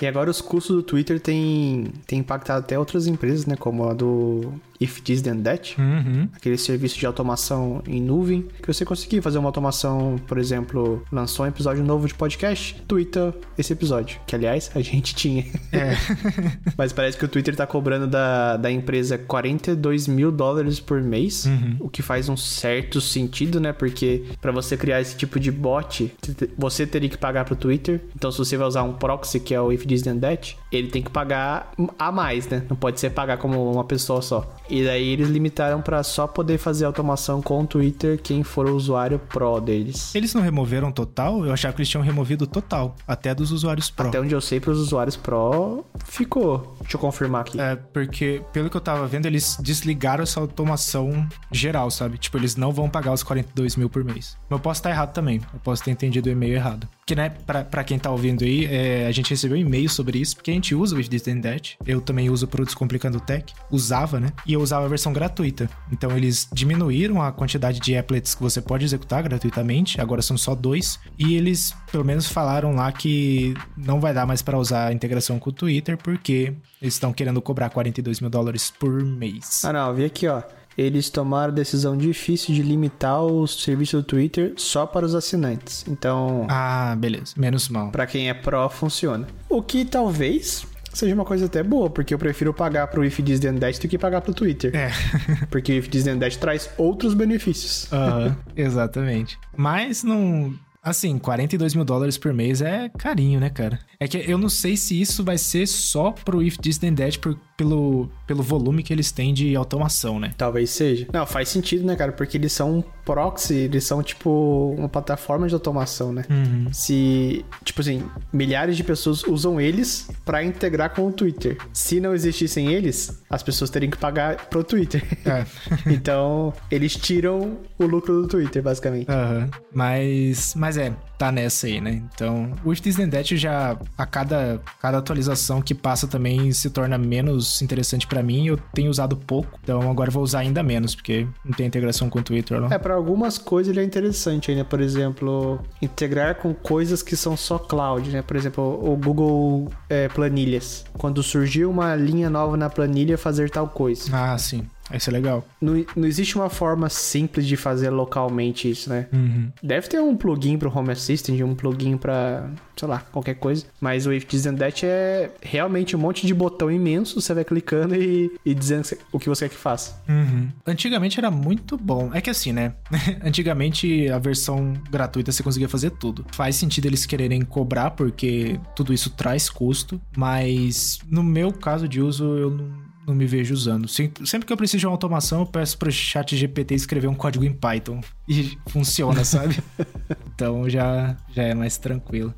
[0.00, 3.56] E agora os custos do Twitter têm, têm impactado até outras empresas, né?
[3.56, 6.28] Como a do If This Then That, uhum.
[6.34, 11.44] aquele serviço de automação em nuvem, que você conseguir fazer uma automação, por exemplo, lançou
[11.44, 15.44] um episódio novo de podcast, twitta esse episódio, que aliás a gente tinha.
[15.72, 15.96] É.
[16.76, 21.46] Mas parece que o Twitter tá cobrando da, da empresa 42 mil dólares por mês,
[21.46, 21.76] uhum.
[21.80, 23.72] o que faz um certo sentido, né?
[23.72, 26.12] Porque para você criar esse tipo de bot,
[26.56, 28.00] você teria que pagar pro Twitter.
[28.14, 30.88] Então, se você vai usar um proxy, que é o If This Then That, ele
[30.88, 32.62] tem que pagar a mais, né?
[32.68, 34.56] Não pode ser pagar como uma pessoa só.
[34.68, 38.74] E daí eles limitaram para só poder fazer automação com o Twitter quem for o
[38.74, 40.14] usuário Pro deles.
[40.14, 41.44] Eles não removeram total?
[41.44, 44.08] Eu achava que eles tinham removido total, até dos usuários Pro.
[44.08, 46.76] Até onde eu sei, para os usuários Pro ficou.
[46.80, 47.60] Deixa eu confirmar aqui.
[47.60, 52.18] É, porque pelo que eu tava vendo, eles desligaram essa automação geral, sabe?
[52.18, 54.36] Tipo, eles não vão pagar os 42 mil por mês.
[54.48, 55.40] Mas eu posso estar errado também.
[55.52, 56.88] Eu posso ter entendido o e-mail errado.
[57.06, 60.34] Que, né, pra, quem tá ouvindo aí, é, a gente recebeu um e-mail sobre isso,
[60.34, 61.78] porque a gente usa o With This That.
[61.86, 63.54] Eu também uso pro Descomplicando Tech.
[63.70, 64.32] Usava, né?
[64.44, 65.70] E eu usava a versão gratuita.
[65.92, 70.52] Então eles diminuíram a quantidade de applets que você pode executar gratuitamente, agora são só
[70.52, 70.98] dois.
[71.16, 75.38] E eles, pelo menos, falaram lá que não vai dar mais para usar a integração
[75.38, 79.64] com o Twitter, porque eles estão querendo cobrar 42 mil dólares por mês.
[79.64, 80.42] Ah, não, vi aqui, ó
[80.76, 85.84] eles tomaram a decisão difícil de limitar o serviço do Twitter só para os assinantes.
[85.88, 86.46] Então.
[86.48, 87.32] Ah, beleza.
[87.36, 87.90] Menos mal.
[87.90, 89.26] Para quem é pró, funciona.
[89.48, 90.66] O que talvez
[90.96, 93.88] seja uma coisa até boa, porque eu prefiro pagar pro If This Then That do
[93.88, 94.74] que pagar pro Twitter.
[94.74, 94.90] É.
[95.50, 97.92] porque o If This Then That traz outros benefícios.
[97.92, 99.38] Aham, exatamente.
[99.56, 100.54] Mas não...
[100.82, 103.80] Assim, 42 mil dólares por mês é carinho, né, cara?
[103.98, 107.18] É que eu não sei se isso vai ser só pro If This Then That,
[107.18, 110.34] por pelo, pelo volume que eles têm de automação, né?
[110.36, 111.06] Talvez seja.
[111.12, 112.12] Não, faz sentido, né, cara?
[112.12, 116.24] Porque eles são um proxy, eles são tipo uma plataforma de automação, né?
[116.28, 116.72] Uhum.
[116.72, 118.02] Se, tipo assim,
[118.32, 121.56] milhares de pessoas usam eles para integrar com o Twitter.
[121.72, 125.02] Se não existissem eles, as pessoas teriam que pagar pro Twitter.
[125.24, 125.46] É.
[125.90, 129.10] então, eles tiram o lucro do Twitter, basicamente.
[129.10, 129.48] Aham.
[129.72, 132.02] Mas, mas é, tá nessa aí, né?
[132.14, 137.45] Então, o Then That já, a cada, cada atualização que passa também se torna menos
[137.62, 138.46] interessante pra mim.
[138.46, 142.18] Eu tenho usado pouco, então agora vou usar ainda menos, porque não tem integração com
[142.18, 142.72] o Twitter, não.
[142.72, 147.36] É, para algumas coisas ele é interessante ainda, por exemplo, integrar com coisas que são
[147.36, 148.22] só cloud, né?
[148.22, 150.84] Por exemplo, o Google é, Planilhas.
[150.94, 154.10] Quando surgiu uma linha nova na planilha, fazer tal coisa.
[154.12, 154.64] Ah, sim.
[154.92, 155.46] Isso é legal.
[155.60, 159.08] Não, não existe uma forma simples de fazer localmente isso, né?
[159.12, 159.50] Uhum.
[159.62, 163.66] Deve ter um plugin pro Home Assistant, um plugin pra, sei lá, qualquer coisa.
[163.80, 167.44] Mas o If This and That é realmente um monte de botão imenso, você vai
[167.44, 170.00] clicando e, e dizendo o que você quer que faça.
[170.08, 170.48] Uhum.
[170.66, 172.10] Antigamente era muito bom.
[172.12, 172.74] É que assim, né?
[173.24, 176.24] Antigamente a versão gratuita você conseguia fazer tudo.
[176.32, 180.00] Faz sentido eles quererem cobrar, porque tudo isso traz custo.
[180.16, 183.86] Mas no meu caso de uso, eu não não me vejo usando.
[183.86, 187.14] Sempre, sempre que eu preciso de uma automação, eu peço pro chat GPT escrever um
[187.14, 188.00] código em Python.
[188.28, 189.62] E funciona, sabe?
[190.34, 192.34] então já, já é mais tranquilo.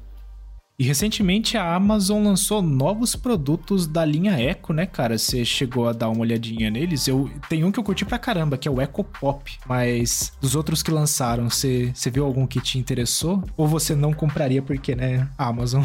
[0.81, 5.18] E recentemente a Amazon lançou novos produtos da linha Echo, né, cara?
[5.18, 7.09] Você chegou a dar uma olhadinha neles?
[7.09, 9.59] Eu tem um que eu curti pra caramba, que é o Echo Pop.
[9.66, 13.43] Mas dos outros que lançaram, você, você viu algum que te interessou?
[13.57, 15.83] Ou você não compraria porque, né, Amazon?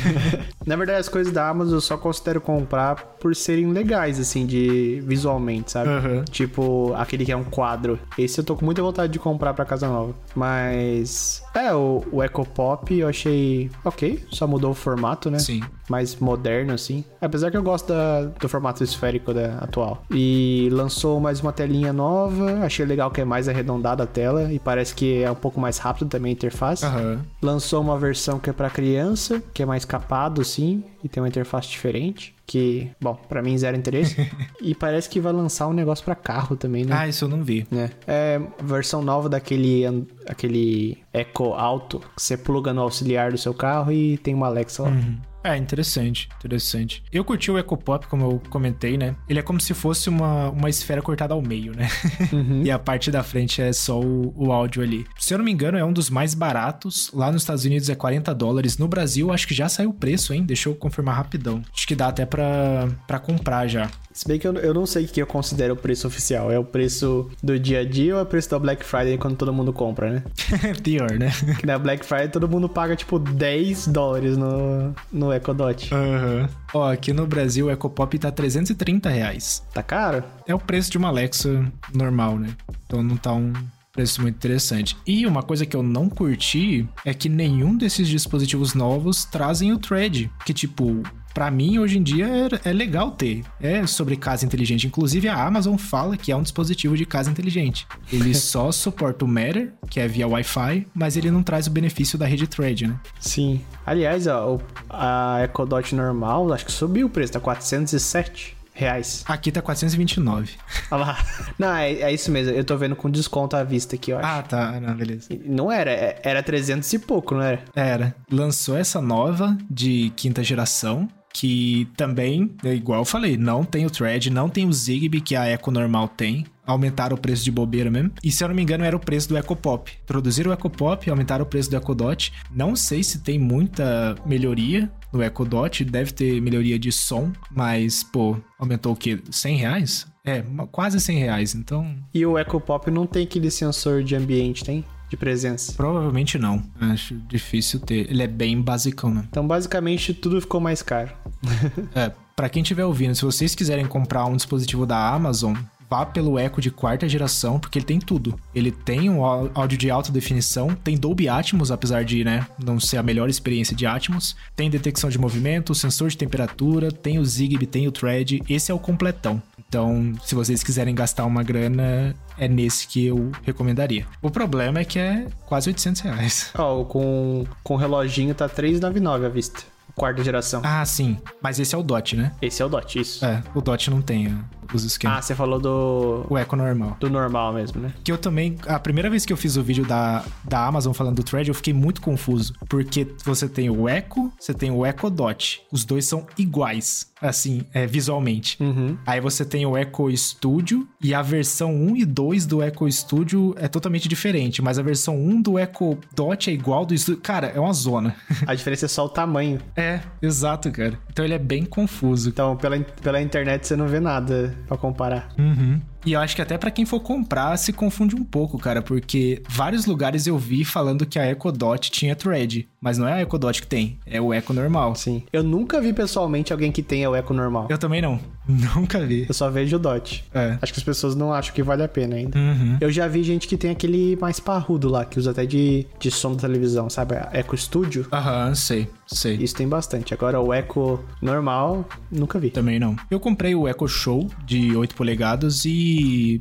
[0.64, 5.02] Na verdade, as coisas da Amazon eu só considero comprar por serem legais, assim, de
[5.06, 5.90] visualmente, sabe?
[5.90, 6.24] Uhum.
[6.24, 7.98] Tipo, aquele que é um quadro.
[8.16, 10.14] Esse eu tô com muita vontade de comprar pra casa nova.
[10.34, 11.42] Mas.
[11.54, 14.24] É, o, o Echo Pop eu achei ok.
[14.30, 15.38] Só mudou o formato, né?
[15.38, 15.62] Sim.
[15.88, 17.04] Mais moderno, assim.
[17.20, 20.04] Apesar que eu gosto da- do formato esférico da atual.
[20.10, 22.60] E lançou mais uma telinha nova.
[22.64, 24.52] Achei legal que é mais arredondada a tela.
[24.52, 26.84] E parece que é um pouco mais rápido também a interface.
[26.84, 27.20] Aham.
[27.42, 31.28] Lançou uma versão que é pra criança, que é mais capado, assim, e tem uma
[31.28, 32.34] interface diferente.
[32.46, 34.30] Que, bom, pra mim zero interesse.
[34.62, 36.94] e parece que vai lançar um negócio pra carro também, né?
[36.96, 37.66] Ah, isso eu não vi.
[37.70, 37.90] né?
[38.06, 39.84] É versão nova daquele
[40.26, 44.82] aquele Echo Auto que você pluga no auxiliar do seu carro e tem uma Alexa
[44.84, 44.88] lá.
[44.90, 45.16] Uhum.
[45.44, 47.02] É, interessante, interessante.
[47.12, 49.16] Eu curti o Echo Pop, como eu comentei, né?
[49.28, 51.88] Ele é como se fosse uma, uma esfera cortada ao meio, né?
[52.32, 52.62] Uhum.
[52.64, 55.04] e a parte da frente é só o, o áudio ali.
[55.18, 57.10] Se eu não me engano, é um dos mais baratos.
[57.12, 58.78] Lá nos Estados Unidos é 40 dólares.
[58.78, 60.44] No Brasil, acho que já saiu o preço, hein?
[60.44, 61.62] Deixa eu confirmar rapidão.
[61.74, 63.90] Acho que dá até pra, pra comprar já.
[64.12, 66.50] Se bem que eu, eu não sei o que eu considero o preço oficial.
[66.50, 69.36] É o preço do dia a dia ou é o preço da Black Friday quando
[69.36, 70.22] todo mundo compra, né?
[70.82, 71.30] Pior, né?
[71.58, 75.92] Que na Black Friday todo mundo paga tipo 10 dólares no, no Echo Dot.
[75.94, 76.48] Aham.
[76.74, 79.62] Ó, aqui no Brasil o Echo Pop tá 330 reais.
[79.72, 80.22] Tá caro?
[80.46, 82.50] É o preço de uma Alexa normal, né?
[82.86, 83.52] Então não tá um
[83.92, 84.96] preço muito interessante.
[85.06, 89.78] E uma coisa que eu não curti é que nenhum desses dispositivos novos trazem o
[89.78, 91.02] Thread, que tipo,
[91.34, 92.26] pra mim hoje em dia
[92.64, 93.44] é, é legal ter.
[93.60, 94.86] É sobre casa inteligente.
[94.86, 97.86] Inclusive a Amazon fala que é um dispositivo de casa inteligente.
[98.10, 102.18] Ele só suporta o Matter, que é via Wi-Fi, mas ele não traz o benefício
[102.18, 102.98] da rede Thread, né?
[103.20, 103.60] Sim.
[103.84, 109.22] Aliás, ó, a Echo Dot normal, acho que subiu o preço, tá 407 reais.
[109.26, 110.52] Aqui tá 429.
[110.90, 111.18] Olha lá.
[111.58, 112.52] Não, é, é isso mesmo.
[112.52, 114.26] Eu tô vendo com desconto à vista aqui, eu acho.
[114.26, 114.80] Ah, tá.
[114.80, 115.28] Não, beleza.
[115.44, 117.62] Não era, é- era 300 e pouco, não era?
[117.74, 118.14] Era.
[118.30, 121.08] Lançou essa nova de quinta geração.
[121.32, 125.34] Que também, é igual eu falei, não tem o Thread, não tem o Zigbee que
[125.34, 126.44] a Echo normal tem.
[126.64, 128.12] Aumentaram o preço de bobeira mesmo.
[128.22, 129.90] E se eu não me engano, era o preço do Echo Pop.
[130.04, 132.32] Introduziram o Echo Pop, aumentaram o preço do Echo Dot.
[132.54, 138.04] Não sei se tem muita melhoria no Echo Dot, deve ter melhoria de som, mas,
[138.04, 139.20] pô, aumentou o quê?
[139.30, 140.06] 100 reais?
[140.24, 141.54] É, quase 100 reais.
[141.54, 144.84] Então, E o Echo Pop não tem aquele sensor de ambiente, tem?
[145.12, 145.74] De presença.
[145.74, 146.62] provavelmente não.
[146.80, 148.10] Acho difícil ter.
[148.10, 149.24] Ele é bem basicão, né?
[149.28, 151.10] Então, basicamente, tudo ficou mais caro.
[151.94, 155.54] É, pra quem estiver ouvindo, se vocês quiserem comprar um dispositivo da Amazon,
[155.90, 158.40] vá pelo Echo de quarta geração, porque ele tem tudo.
[158.54, 162.96] Ele tem um áudio de alta definição, tem Dolby Atmos, apesar de, né, não ser
[162.96, 167.66] a melhor experiência de Atmos, tem detecção de movimento, sensor de temperatura, tem o Zigbee,
[167.66, 169.42] tem o Thread, esse é o completão.
[169.68, 174.04] Então, se vocês quiserem gastar uma grana, é nesse que eu recomendaria.
[174.20, 176.50] O problema é que é quase 800 reais.
[176.58, 179.62] Ó, com, com o reloginho tá 399 à vista.
[179.94, 180.62] Quarta geração.
[180.64, 181.18] Ah, sim.
[181.40, 182.32] Mas esse é o DOT, né?
[182.40, 183.24] Esse é o Dot, isso.
[183.24, 185.18] É, o DOT não tem uh, os esquemas.
[185.18, 186.96] Ah, você falou do, O Echo normal.
[187.00, 187.92] do normal mesmo, né?
[188.04, 188.56] Que eu também.
[188.66, 191.54] A primeira vez que eu fiz o vídeo da, da Amazon falando do Thread, eu
[191.54, 192.54] fiquei muito confuso.
[192.68, 195.62] Porque você tem o Echo, você tem o Echo Dot.
[195.70, 197.10] Os dois são iguais.
[197.20, 198.56] assim, é, visualmente.
[198.60, 198.96] Uhum.
[199.06, 203.54] Aí você tem o Echo Studio e a versão 1 e 2 do Echo Studio
[203.58, 207.20] é totalmente diferente, mas a versão 1 do Echo Dot é igual do Studio.
[207.22, 208.16] Cara, é uma zona.
[208.46, 209.60] A diferença é só o tamanho.
[209.76, 210.98] É, exato, cara.
[211.10, 212.28] Então ele é bem confuso.
[212.28, 215.28] Então, pela, pela internet você não vê nada pra comparar.
[215.38, 215.80] Uhum.
[216.04, 219.42] E eu acho que até para quem for comprar se confunde um pouco, cara, porque
[219.48, 223.22] vários lugares eu vi falando que a Echo Dot tinha thread, mas não é a
[223.22, 224.94] Echo Dot que tem, é o Echo normal.
[224.94, 225.22] Sim.
[225.32, 227.66] Eu nunca vi pessoalmente alguém que tenha o Echo normal.
[227.70, 228.20] Eu também não.
[228.74, 229.24] Nunca vi.
[229.28, 230.24] Eu só vejo o Dot.
[230.34, 230.58] É.
[230.60, 232.36] Acho que as pessoas não acham que vale a pena ainda.
[232.36, 232.76] Uhum.
[232.80, 236.10] Eu já vi gente que tem aquele mais parrudo lá, que usa até de, de
[236.10, 237.14] som da televisão, sabe?
[237.14, 238.06] A Echo Studio.
[238.12, 239.36] Aham, sei, sei.
[239.36, 240.12] Isso tem bastante.
[240.12, 242.50] Agora o Echo normal, nunca vi.
[242.50, 242.96] Também não.
[243.08, 245.91] Eu comprei o Echo Show de 8 polegadas e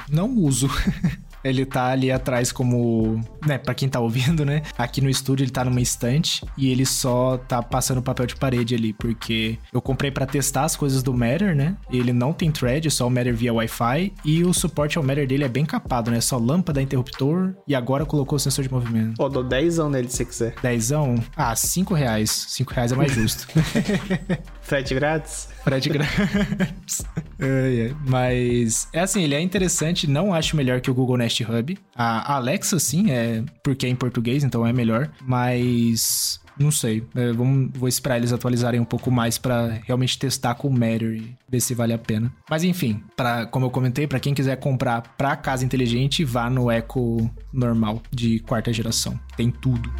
[0.10, 0.70] não uso.
[1.44, 4.62] Ele tá ali atrás como, né, para quem tá ouvindo, né?
[4.78, 8.76] Aqui no estúdio ele tá numa estante e ele só tá passando papel de parede
[8.76, 11.76] ali, porque eu comprei para testar as coisas do Matter, né?
[11.92, 15.44] Ele não tem thread, só o Matter via Wi-Fi e o suporte ao Matter dele
[15.44, 16.22] é bem capado, né?
[16.22, 19.16] Só lâmpada, interruptor e agora colocou o sensor de movimento.
[19.18, 20.56] Pô, dou 10 nele se você quiser.
[20.62, 21.16] Dezão?
[21.36, 22.30] Ah, 5 reais.
[22.50, 23.48] 5 reais é mais justo.
[24.62, 25.50] Frete grátis?
[25.64, 27.06] Frete grátis.
[28.08, 31.78] Mas é assim, ele é interessante, não acho melhor que o Google Nest Hub.
[31.96, 35.10] A Alexa, sim, é porque é em português, então é melhor.
[35.22, 37.04] Mas não sei.
[37.16, 41.16] É, vamos, vou esperar eles atualizarem um pouco mais para realmente testar com o Matter
[41.16, 42.32] e ver se vale a pena.
[42.50, 46.72] Mas enfim, para como eu comentei, para quem quiser comprar para casa inteligente, vá no
[46.72, 49.20] Echo normal de quarta geração.
[49.36, 49.92] Tem tudo.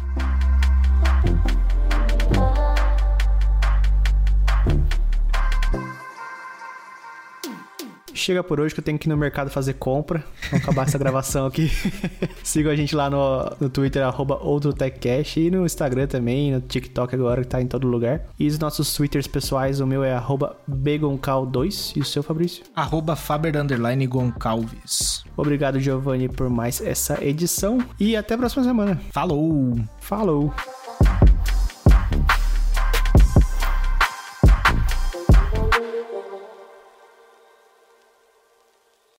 [8.14, 10.24] Chega por hoje que eu tenho que ir no mercado fazer compra.
[10.50, 11.70] Vamos acabar essa gravação aqui.
[12.42, 17.14] Sigam a gente lá no, no Twitter, arroba OutroTechCast, e no Instagram também, no TikTok
[17.14, 18.26] agora, que tá em todo lugar.
[18.38, 22.64] E os nossos Twitters pessoais, o meu é arroba BegonCal2 e o seu, Fabrício?
[22.74, 23.52] Arroba Faber
[24.08, 25.24] Goncalves.
[25.36, 27.78] Obrigado, Giovanni, por mais essa edição.
[27.98, 29.00] E até a próxima semana.
[29.10, 29.78] Falou!
[30.00, 30.52] Falou!